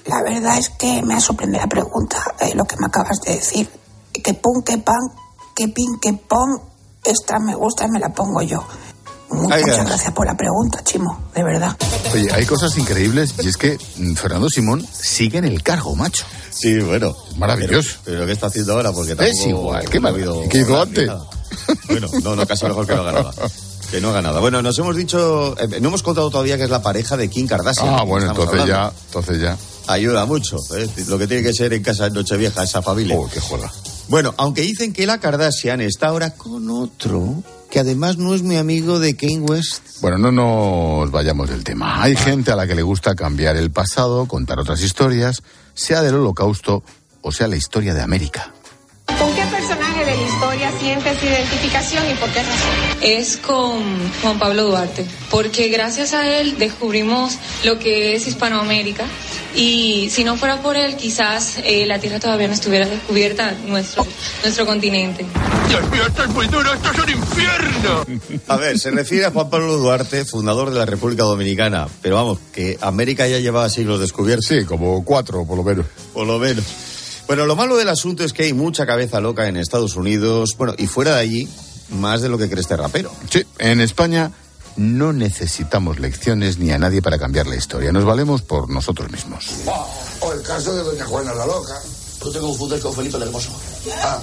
La 0.05 0.21
verdad 0.21 0.57
es 0.57 0.69
que 0.69 1.01
me 1.01 1.15
ha 1.15 1.19
sorprendido 1.19 1.61
la 1.61 1.69
pregunta, 1.69 2.17
eh, 2.39 2.53
lo 2.53 2.65
que 2.65 2.75
me 2.77 2.85
acabas 2.87 3.19
de 3.25 3.33
decir. 3.33 3.69
Que 4.11 4.33
pum, 4.33 4.61
que 4.63 4.77
pan, 4.77 5.01
que 5.55 5.69
pin, 5.69 5.99
que 5.99 6.13
pon, 6.13 6.61
esta 7.03 7.39
me 7.39 7.55
gusta 7.55 7.87
me 7.87 7.99
la 7.99 8.09
pongo 8.09 8.41
yo. 8.41 8.63
Muchas 9.29 9.85
gracias 9.85 10.11
por 10.13 10.25
la 10.25 10.35
pregunta, 10.35 10.83
Chimo, 10.83 11.29
de 11.35 11.43
verdad. 11.43 11.75
Oye, 12.13 12.27
hay 12.33 12.45
cosas 12.45 12.77
increíbles 12.77 13.33
y 13.43 13.47
es 13.47 13.57
que 13.57 13.77
Fernando 14.15 14.49
Simón 14.49 14.85
sigue 14.91 15.37
en 15.37 15.45
el 15.45 15.63
cargo, 15.63 15.95
macho. 15.95 16.25
Sí, 16.49 16.79
bueno. 16.79 17.15
Maravilloso. 17.37 17.97
Pero, 18.05 18.17
pero 18.17 18.25
¿qué 18.25 18.31
está 18.31 18.47
haciendo 18.47 18.73
ahora? 18.73 18.91
Porque 18.91 19.15
tampoco, 19.15 19.39
Es 19.39 19.47
igual, 19.47 19.89
¿qué 19.89 19.97
habido 19.97 20.43
qué 20.49 20.59
hizo 20.59 20.81
antes? 20.81 21.11
Bueno, 21.87 22.07
no, 22.23 22.35
no, 22.35 22.47
casi 22.47 22.65
mejor 22.65 22.87
que 22.87 22.95
no 22.95 23.01
haga 23.01 23.11
nada. 23.11 23.33
Que 23.91 24.01
no 24.01 24.09
haga 24.09 24.21
nada. 24.21 24.41
Bueno, 24.41 24.61
nos 24.61 24.77
hemos 24.79 24.97
dicho, 24.97 25.55
eh, 25.57 25.79
no 25.79 25.87
hemos 25.87 26.03
contado 26.03 26.29
todavía 26.29 26.57
que 26.57 26.65
es 26.65 26.69
la 26.69 26.81
pareja 26.81 27.15
de 27.15 27.29
Kim 27.29 27.47
Kardashian. 27.47 27.87
Ah, 27.87 28.03
bueno, 28.03 28.27
entonces 28.27 28.65
ya, 28.65 28.91
entonces 29.05 29.39
ya. 29.39 29.57
Ayuda 29.87 30.25
mucho, 30.25 30.57
¿eh? 30.75 30.89
lo 31.07 31.17
que 31.17 31.25
tiene 31.25 31.41
que 31.41 31.53
ser 31.53 31.71
en 31.71 31.81
casa 31.81 32.07
en 32.07 32.13
Nochevieja, 32.13 32.63
esa 32.63 32.81
familia. 32.81 33.15
Oh, 33.15 33.29
qué 33.29 33.39
juega. 33.39 33.71
Bueno, 34.09 34.33
aunque 34.37 34.61
dicen 34.61 34.93
que 34.93 35.05
la 35.05 35.19
Kardashian 35.19 35.81
está 35.81 36.07
ahora 36.07 36.31
con 36.31 36.69
otro, 36.69 37.43
que 37.69 37.79
además 37.79 38.17
no 38.17 38.33
es 38.33 38.41
mi 38.41 38.55
amigo 38.55 38.99
de 38.99 39.17
Kane 39.17 39.41
West. 39.41 39.99
Bueno, 40.01 40.17
no 40.17 40.31
nos 40.31 41.11
vayamos 41.11 41.49
del 41.49 41.65
tema. 41.65 42.01
Hay 42.01 42.15
gente 42.15 42.51
a 42.51 42.55
la 42.55 42.67
que 42.67 42.75
le 42.75 42.83
gusta 42.83 43.15
cambiar 43.15 43.57
el 43.57 43.69
pasado, 43.69 44.25
contar 44.25 44.59
otras 44.59 44.81
historias, 44.81 45.43
sea 45.73 46.01
del 46.01 46.15
holocausto 46.15 46.83
o 47.21 47.31
sea 47.33 47.47
la 47.47 47.57
historia 47.57 47.93
de 47.93 48.01
América. 48.01 48.53
Historia 50.37 50.71
sientes 50.79 51.23
identificación 51.23 52.11
y 52.11 52.13
por 52.13 52.29
qué 52.29 52.43
razón? 52.43 53.01
Es 53.01 53.37
con 53.37 53.81
Juan 54.21 54.37
Pablo 54.37 54.65
Duarte, 54.65 55.03
porque 55.31 55.69
gracias 55.69 56.13
a 56.13 56.27
él 56.27 56.59
descubrimos 56.59 57.39
lo 57.63 57.79
que 57.79 58.13
es 58.13 58.27
Hispanoamérica 58.27 59.05
y 59.55 60.09
si 60.11 60.23
no 60.23 60.37
fuera 60.37 60.61
por 60.61 60.77
él 60.77 60.95
quizás 60.95 61.57
eh, 61.63 61.87
la 61.87 61.99
Tierra 61.99 62.19
todavía 62.19 62.47
no 62.47 62.53
estuviera 62.53 62.85
descubierta, 62.85 63.55
nuestro, 63.65 64.05
nuestro 64.43 64.67
continente. 64.67 65.25
Dios 65.69 65.89
mío, 65.89 66.05
esto 66.05 66.23
es 66.25 66.29
muy 66.29 66.45
duro, 66.45 66.71
esto 66.71 66.91
es 66.91 66.99
un 66.99 67.09
infierno. 67.09 68.05
A 68.47 68.57
ver, 68.57 68.77
se 68.77 68.91
refiere 68.91 69.25
a 69.25 69.31
Juan 69.31 69.49
Pablo 69.49 69.75
Duarte, 69.77 70.23
fundador 70.23 70.69
de 70.69 70.77
la 70.77 70.85
República 70.85 71.23
Dominicana. 71.23 71.87
Pero 72.03 72.15
vamos, 72.15 72.37
que 72.53 72.77
América 72.81 73.27
ya 73.27 73.39
llevaba 73.39 73.69
siglos 73.69 73.99
descubiertos. 73.99 74.45
Sí, 74.45 74.65
como 74.65 75.03
cuatro, 75.03 75.45
por 75.45 75.57
lo 75.57 75.63
menos. 75.63 75.87
Por 76.13 76.27
lo 76.27 76.37
menos. 76.37 76.63
Bueno, 77.27 77.45
lo 77.45 77.57
malo 77.57 77.75
del 77.75 77.89
asunto 77.89 78.23
es 78.23 78.31
que 78.31 78.43
hay 78.43 78.53
mucha 78.53 78.85
cabeza 78.85 79.19
loca 79.19 79.47
en 79.47 79.57
Estados 79.57 79.95
Unidos, 79.95 80.55
bueno, 80.57 80.73
y 80.77 80.87
fuera 80.87 81.15
de 81.15 81.19
allí, 81.19 81.49
más 81.89 82.21
de 82.21 82.29
lo 82.29 82.37
que 82.37 82.49
cree 82.49 82.61
este 82.61 82.77
rapero. 82.77 83.11
Sí, 83.29 83.45
en 83.59 83.81
España 83.81 84.31
no 84.77 85.11
necesitamos 85.11 85.99
lecciones 85.99 86.57
ni 86.57 86.71
a 86.71 86.77
nadie 86.77 87.01
para 87.01 87.19
cambiar 87.19 87.47
la 87.47 87.55
historia. 87.55 87.91
Nos 87.91 88.05
valemos 88.05 88.43
por 88.43 88.69
nosotros 88.69 89.11
mismos. 89.11 89.45
O 90.21 90.31
el 90.31 90.41
caso 90.41 90.73
de 90.73 90.83
Doña 90.83 91.05
Juana 91.05 91.33
la 91.33 91.45
Loca. 91.45 91.75
Tú 92.19 92.31
te 92.31 92.39
confundes 92.39 92.81
con 92.81 92.93
Felipe 92.93 93.17
el 93.17 93.23
Hermoso. 93.23 93.51
Ah, 93.95 94.21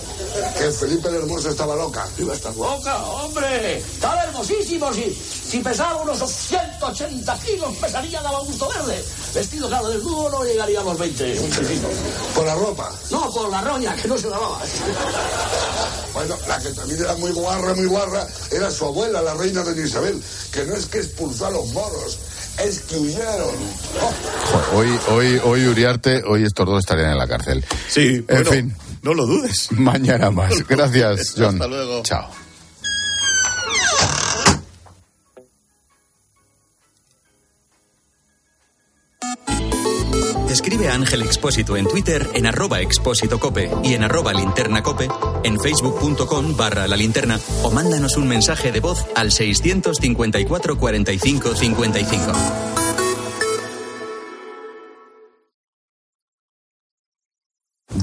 que 0.58 0.70
Felipe 0.70 1.08
el 1.08 1.16
Hermoso 1.16 1.50
estaba 1.50 1.76
loca. 1.76 2.06
Iba 2.18 2.32
a 2.32 2.36
estar 2.36 2.54
loca, 2.56 2.96
hombre. 3.04 3.78
Estaba 3.78 4.24
hermosísimo. 4.24 4.92
Si, 4.92 5.12
si 5.12 5.60
pesaba 5.60 6.02
unos 6.02 6.18
180 6.18 7.38
kilos, 7.40 7.76
pesaría 7.76 8.20
daba 8.22 8.40
gusto 8.40 8.68
verde. 8.68 9.04
Vestido, 9.34 9.68
claro, 9.68 9.88
desnudo 9.88 10.30
no 10.30 10.44
llegaría 10.44 10.80
a 10.80 10.84
los 10.84 10.98
20. 10.98 11.40
¿Por 12.34 12.46
la 12.46 12.54
ropa? 12.54 12.92
No, 13.10 13.30
por 13.32 13.50
la 13.50 13.60
roña, 13.60 13.94
que 13.96 14.08
no 14.08 14.18
se 14.18 14.28
lavaba. 14.28 14.60
Bueno, 16.12 16.36
la 16.46 16.58
que 16.60 16.70
también 16.70 17.00
era 17.00 17.16
muy 17.16 17.32
guarra, 17.32 17.74
muy 17.74 17.86
guarra, 17.86 18.26
era 18.52 18.70
su 18.70 18.84
abuela, 18.84 19.20
la 19.20 19.34
reina 19.34 19.64
de 19.64 19.84
Isabel, 19.84 20.22
que 20.52 20.64
no 20.64 20.74
es 20.74 20.86
que 20.86 20.98
expulsó 20.98 21.46
a 21.46 21.50
los 21.50 21.66
moros, 21.72 22.18
es 22.62 22.80
que 22.80 22.96
huyeron. 22.96 23.54
Hoy, 24.74 24.98
hoy, 25.10 25.40
hoy 25.44 25.66
Uriarte, 25.66 26.22
hoy 26.24 26.44
estos 26.44 26.66
dos 26.66 26.78
estarían 26.78 27.10
en 27.10 27.18
la 27.18 27.26
cárcel. 27.26 27.64
Sí, 27.88 28.16
en 28.16 28.26
bueno, 28.26 28.50
fin. 28.50 28.76
No 29.04 29.12
lo 29.12 29.26
dudes. 29.26 29.70
Mañana 29.78 30.30
más. 30.30 30.66
Gracias, 30.66 31.34
John. 31.36 31.54
Hasta 31.54 31.66
luego. 31.68 32.02
Chao. 32.02 32.30
Escribe 40.48 40.88
a 40.88 40.94
Ángel 40.94 41.22
Expósito 41.22 41.76
en 41.76 41.86
Twitter 41.86 42.30
en 42.32 42.46
arroba 42.46 42.80
expósito 42.80 43.40
cope 43.40 43.70
y 43.82 43.94
en 43.94 44.04
arroba 44.04 44.32
linterna 44.32 44.82
cope, 44.82 45.08
en 45.42 45.58
facebook.com 45.58 46.56
barra 46.56 46.86
la 46.86 46.96
linterna 46.96 47.40
o 47.64 47.70
mándanos 47.70 48.16
un 48.16 48.28
mensaje 48.28 48.70
de 48.70 48.80
voz 48.80 49.04
al 49.16 49.32
654 49.32 50.78
45 50.78 51.54
55. 51.56 52.83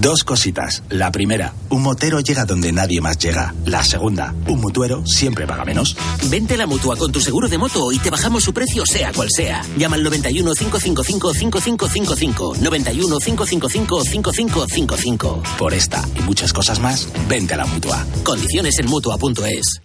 Dos 0.01 0.23
cositas. 0.23 0.81
La 0.89 1.11
primera, 1.11 1.53
un 1.69 1.83
motero 1.83 2.21
llega 2.21 2.43
donde 2.45 2.71
nadie 2.71 2.99
más 3.01 3.19
llega. 3.19 3.53
La 3.65 3.83
segunda, 3.83 4.33
un 4.47 4.59
mutuero 4.59 5.05
siempre 5.05 5.45
paga 5.45 5.63
menos. 5.63 5.95
Vente 6.27 6.55
a 6.55 6.57
la 6.57 6.65
mutua 6.65 6.95
con 6.95 7.11
tu 7.11 7.21
seguro 7.21 7.47
de 7.47 7.59
moto 7.59 7.91
y 7.91 7.99
te 7.99 8.09
bajamos 8.09 8.43
su 8.43 8.51
precio, 8.51 8.83
sea 8.83 9.13
cual 9.13 9.29
sea. 9.29 9.61
Llama 9.77 9.97
al 9.97 10.03
91 10.03 10.53
555 10.55 11.33
5555. 11.35 12.55
91 12.61 13.17
555 13.19 14.03
5555. 14.03 15.43
Por 15.59 15.71
esta 15.75 16.03
y 16.17 16.21
muchas 16.23 16.51
cosas 16.51 16.79
más, 16.79 17.07
vente 17.29 17.53
a 17.53 17.57
la 17.57 17.67
mutua. 17.67 18.03
Condiciones 18.23 18.79
en 18.79 18.87
mutua.es. 18.87 19.81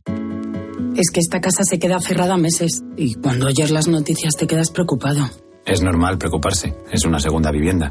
Es 0.97 1.11
que 1.13 1.21
esta 1.21 1.43
casa 1.43 1.63
se 1.65 1.79
queda 1.79 2.01
cerrada 2.01 2.39
meses 2.39 2.81
y 2.97 3.17
cuando 3.17 3.49
oyes 3.49 3.71
las 3.71 3.87
noticias 3.87 4.35
te 4.35 4.47
quedas 4.47 4.71
preocupado. 4.71 5.29
Es 5.67 5.83
normal 5.83 6.17
preocuparse, 6.17 6.75
es 6.91 7.05
una 7.05 7.21
segunda 7.21 7.51
vivienda. 7.51 7.91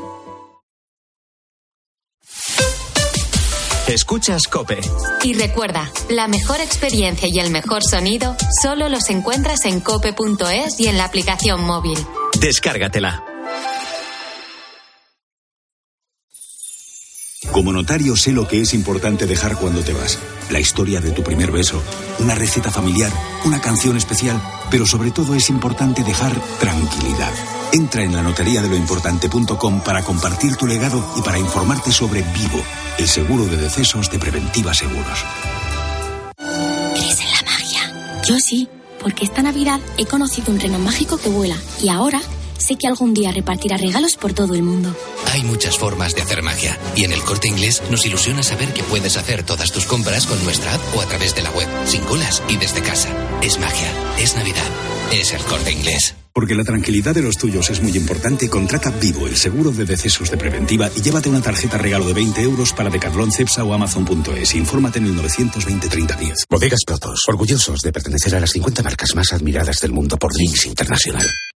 Escuchas 3.91 4.47
Cope. 4.47 4.79
Y 5.21 5.33
recuerda, 5.33 5.91
la 6.09 6.29
mejor 6.29 6.61
experiencia 6.61 7.27
y 7.27 7.39
el 7.39 7.51
mejor 7.51 7.83
sonido 7.83 8.37
solo 8.61 8.87
los 8.87 9.09
encuentras 9.09 9.65
en 9.65 9.81
cope.es 9.81 10.79
y 10.79 10.87
en 10.87 10.97
la 10.97 11.03
aplicación 11.03 11.65
móvil. 11.65 11.97
Descárgatela. 12.39 13.25
Como 17.51 17.73
notario 17.73 18.15
sé 18.15 18.31
lo 18.31 18.47
que 18.47 18.61
es 18.61 18.73
importante 18.73 19.25
dejar 19.25 19.57
cuando 19.57 19.83
te 19.83 19.91
vas. 19.91 20.17
La 20.49 20.61
historia 20.61 21.01
de 21.01 21.11
tu 21.11 21.21
primer 21.21 21.51
beso, 21.51 21.83
una 22.19 22.33
receta 22.33 22.71
familiar, 22.71 23.11
una 23.43 23.59
canción 23.59 23.97
especial, 23.97 24.41
pero 24.69 24.85
sobre 24.85 25.11
todo 25.11 25.35
es 25.35 25.49
importante 25.49 26.01
dejar 26.03 26.33
tranquilidad. 26.61 27.33
Entra 27.73 28.03
en 28.03 28.15
la 28.15 28.21
notaría 28.21 28.61
de 28.61 28.69
lo 28.69 28.77
importante.com 28.77 29.81
para 29.81 30.01
compartir 30.03 30.55
tu 30.55 30.65
legado 30.65 31.05
y 31.17 31.21
para 31.21 31.39
informarte 31.39 31.91
sobre 31.91 32.21
Vivo, 32.21 32.63
el 32.97 33.07
seguro 33.07 33.45
de 33.45 33.57
decesos 33.57 34.09
de 34.11 34.19
Preventiva 34.19 34.73
Seguros. 34.73 35.25
¿Crees 36.37 37.19
en 37.19 37.31
la 37.31 37.41
magia? 37.45 38.21
Yo 38.27 38.39
sí, 38.39 38.67
porque 38.99 39.25
esta 39.25 39.41
Navidad 39.41 39.79
he 39.97 40.05
conocido 40.05 40.51
un 40.51 40.59
reno 40.59 40.79
mágico 40.79 41.17
que 41.17 41.29
vuela 41.29 41.55
y 41.81 41.89
ahora 41.89 42.21
sé 42.57 42.75
que 42.75 42.87
algún 42.87 43.13
día 43.13 43.31
repartirá 43.31 43.77
regalos 43.77 44.15
por 44.17 44.33
todo 44.33 44.53
el 44.53 44.63
mundo. 44.63 44.95
Hay 45.33 45.43
muchas 45.43 45.77
formas 45.77 46.13
de 46.13 46.21
hacer 46.21 46.43
magia 46.43 46.77
y 46.95 47.03
en 47.03 47.11
el 47.11 47.23
corte 47.23 47.47
inglés 47.47 47.81
nos 47.89 48.05
ilusiona 48.05 48.43
saber 48.43 48.73
que 48.73 48.83
puedes 48.83 49.17
hacer 49.17 49.43
todas 49.43 49.71
tus 49.71 49.85
compras 49.85 50.27
con 50.27 50.43
nuestra 50.43 50.75
app 50.75 50.81
o 50.95 51.01
a 51.01 51.05
través 51.05 51.35
de 51.35 51.41
la 51.41 51.51
web, 51.51 51.67
sin 51.85 52.01
colas 52.01 52.43
y 52.47 52.57
desde 52.57 52.81
casa. 52.81 53.09
Es 53.41 53.59
magia, 53.59 53.91
es 54.17 54.35
Navidad, 54.35 54.69
es 55.11 55.33
el 55.33 55.41
corte 55.43 55.71
inglés. 55.71 56.15
Porque 56.33 56.55
la 56.55 56.63
tranquilidad 56.63 57.13
de 57.13 57.21
los 57.21 57.37
tuyos 57.37 57.69
es 57.69 57.81
muy 57.81 57.95
importante, 57.95 58.49
contrata 58.49 58.89
Vivo, 58.91 59.27
el 59.27 59.35
seguro 59.35 59.71
de 59.71 59.85
decesos 59.85 60.31
de 60.31 60.37
preventiva, 60.37 60.89
y 60.95 61.01
llévate 61.01 61.29
una 61.29 61.41
tarjeta 61.41 61.77
regalo 61.77 62.05
de 62.05 62.13
20 62.13 62.41
euros 62.41 62.73
para 62.73 62.89
Decathlon, 62.89 63.31
Cepsa 63.31 63.63
o 63.63 63.73
Amazon.es. 63.73 64.55
Infórmate 64.55 64.99
en 64.99 65.05
el 65.05 65.15
920 65.15 65.89
30 65.89 66.15
10. 66.15 66.37
Bodegas 66.49 66.81
Protos, 66.85 67.23
orgullosos 67.27 67.81
de 67.81 67.91
pertenecer 67.91 68.35
a 68.35 68.39
las 68.39 68.51
50 68.51 68.83
marcas 68.83 69.15
más 69.15 69.33
admiradas 69.33 69.77
del 69.81 69.91
mundo 69.91 70.17
por 70.17 70.33
Drinks 70.33 70.65
Internacional. 70.65 71.27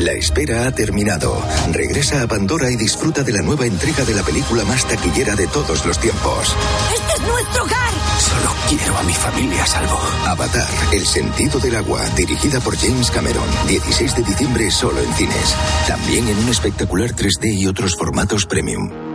La 0.00 0.12
espera 0.12 0.66
ha 0.66 0.72
terminado. 0.72 1.42
Regresa 1.72 2.22
a 2.22 2.26
Pandora 2.26 2.70
y 2.70 2.76
disfruta 2.76 3.22
de 3.22 3.32
la 3.32 3.40
nueva 3.40 3.64
entrega 3.64 4.04
de 4.04 4.14
la 4.14 4.22
película 4.22 4.62
más 4.64 4.86
taquillera 4.86 5.34
de 5.34 5.46
todos 5.46 5.86
los 5.86 5.98
tiempos. 5.98 6.54
¡Este 6.94 7.12
es 7.14 7.28
nuestro 7.28 7.64
hogar! 7.64 7.90
Solo 8.18 8.54
quiero 8.68 8.98
a 8.98 9.02
mi 9.04 9.14
familia 9.14 9.62
a 9.62 9.66
salvo. 9.66 9.98
Avatar, 10.26 10.68
El 10.92 11.06
sentido 11.06 11.58
del 11.60 11.76
agua, 11.76 12.04
dirigida 12.14 12.60
por 12.60 12.76
James 12.76 13.10
Cameron. 13.10 13.48
16 13.68 14.16
de 14.16 14.22
diciembre 14.22 14.70
solo 14.70 15.00
en 15.00 15.14
cines. 15.14 15.54
También 15.88 16.28
en 16.28 16.38
un 16.38 16.48
espectacular 16.50 17.12
3D 17.12 17.54
y 17.54 17.66
otros 17.66 17.96
formatos 17.96 18.44
premium. 18.44 19.05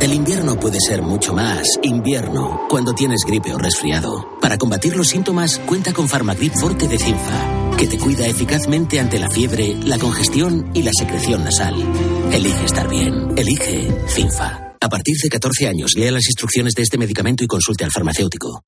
El 0.00 0.12
invierno 0.12 0.60
puede 0.60 0.78
ser 0.80 1.02
mucho 1.02 1.34
más 1.34 1.66
invierno 1.82 2.66
cuando 2.68 2.94
tienes 2.94 3.22
gripe 3.26 3.52
o 3.52 3.58
resfriado. 3.58 4.38
Para 4.40 4.56
combatir 4.56 4.96
los 4.96 5.08
síntomas, 5.08 5.58
cuenta 5.66 5.92
con 5.92 6.08
Farmagrip 6.08 6.54
Forte 6.54 6.86
de 6.86 6.98
Cinfa, 6.98 7.74
que 7.76 7.88
te 7.88 7.98
cuida 7.98 8.24
eficazmente 8.28 9.00
ante 9.00 9.18
la 9.18 9.28
fiebre, 9.28 9.74
la 9.84 9.98
congestión 9.98 10.70
y 10.72 10.82
la 10.82 10.92
secreción 10.96 11.42
nasal. 11.42 11.74
Elige 12.32 12.64
estar 12.64 12.88
bien. 12.88 13.36
Elige 13.36 13.88
Cinfa. 14.06 14.76
A 14.80 14.88
partir 14.88 15.16
de 15.20 15.28
14 15.30 15.66
años, 15.66 15.94
lea 15.96 16.12
las 16.12 16.26
instrucciones 16.28 16.74
de 16.74 16.82
este 16.82 16.96
medicamento 16.96 17.42
y 17.42 17.48
consulte 17.48 17.82
al 17.82 17.90
farmacéutico. 17.90 18.62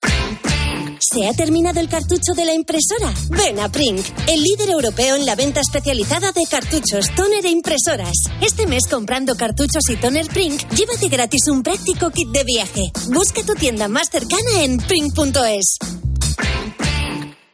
¿Se 1.13 1.27
ha 1.27 1.33
terminado 1.33 1.81
el 1.81 1.89
cartucho 1.89 2.35
de 2.37 2.45
la 2.45 2.55
impresora? 2.55 3.13
Ven 3.31 3.59
a 3.59 3.69
Prink, 3.69 4.01
el 4.29 4.43
líder 4.45 4.71
europeo 4.71 5.17
en 5.17 5.27
la 5.27 5.35
venta 5.35 5.59
especializada 5.59 6.31
de 6.31 6.43
cartuchos, 6.49 7.13
toner 7.17 7.45
e 7.47 7.51
impresoras. 7.51 8.17
Este 8.41 8.69
mes 8.69 8.87
comprando 8.89 9.35
cartuchos 9.35 9.91
y 9.91 9.97
toner 9.97 10.29
Prink, 10.29 10.61
llévate 10.71 11.09
gratis 11.09 11.49
un 11.49 11.65
práctico 11.65 12.11
kit 12.11 12.29
de 12.29 12.45
viaje. 12.45 12.93
Busca 13.13 13.43
tu 13.43 13.55
tienda 13.55 13.89
más 13.89 14.09
cercana 14.09 14.63
en 14.63 14.77
prink.es. 14.77 16.10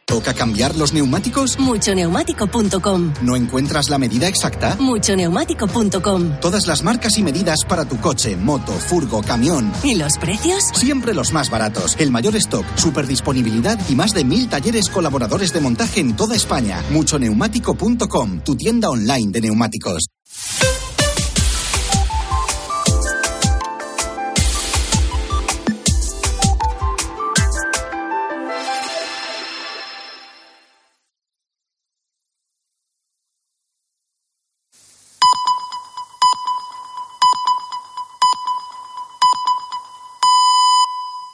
¿Toca 0.09 0.35
cambiar 0.35 0.77
los 0.77 0.93
neumáticos? 0.93 1.59
Muchoneumático.com. 1.59 3.13
¿No 3.23 3.35
encuentras 3.35 3.91
la 3.91 3.99
medida 3.99 4.29
exacta? 4.29 4.77
Muchoneumático.com. 4.79 6.39
Todas 6.41 6.69
las 6.69 6.85
marcas 6.85 7.19
y 7.19 7.25
medidas 7.25 7.65
para 7.69 7.87
tu 7.87 8.01
coche, 8.01 8.37
moto, 8.37 8.71
furgo, 8.71 9.21
camión. 9.21 9.73
¿Y 9.83 9.97
los 9.97 10.17
precios? 10.19 10.63
Siempre 10.75 11.13
los 11.13 11.33
más 11.33 11.51
baratos. 11.51 11.97
El 11.99 12.13
mayor 12.13 12.37
stock, 12.37 12.65
super 12.77 13.09
disponibilidad 13.09 13.81
y 13.89 13.97
más 13.97 14.15
de 14.15 14.25
mil 14.25 14.49
talleres 14.49 14.89
colaboradores 14.91 15.53
de 15.53 15.61
montaje 15.61 15.99
en 15.99 16.15
toda 16.15 16.37
España. 16.37 16.85
Muchoneumático.com, 16.91 18.43
tu 18.45 18.55
tienda 18.55 18.89
online 18.91 19.33
de 19.33 19.41
neumáticos. 19.41 20.07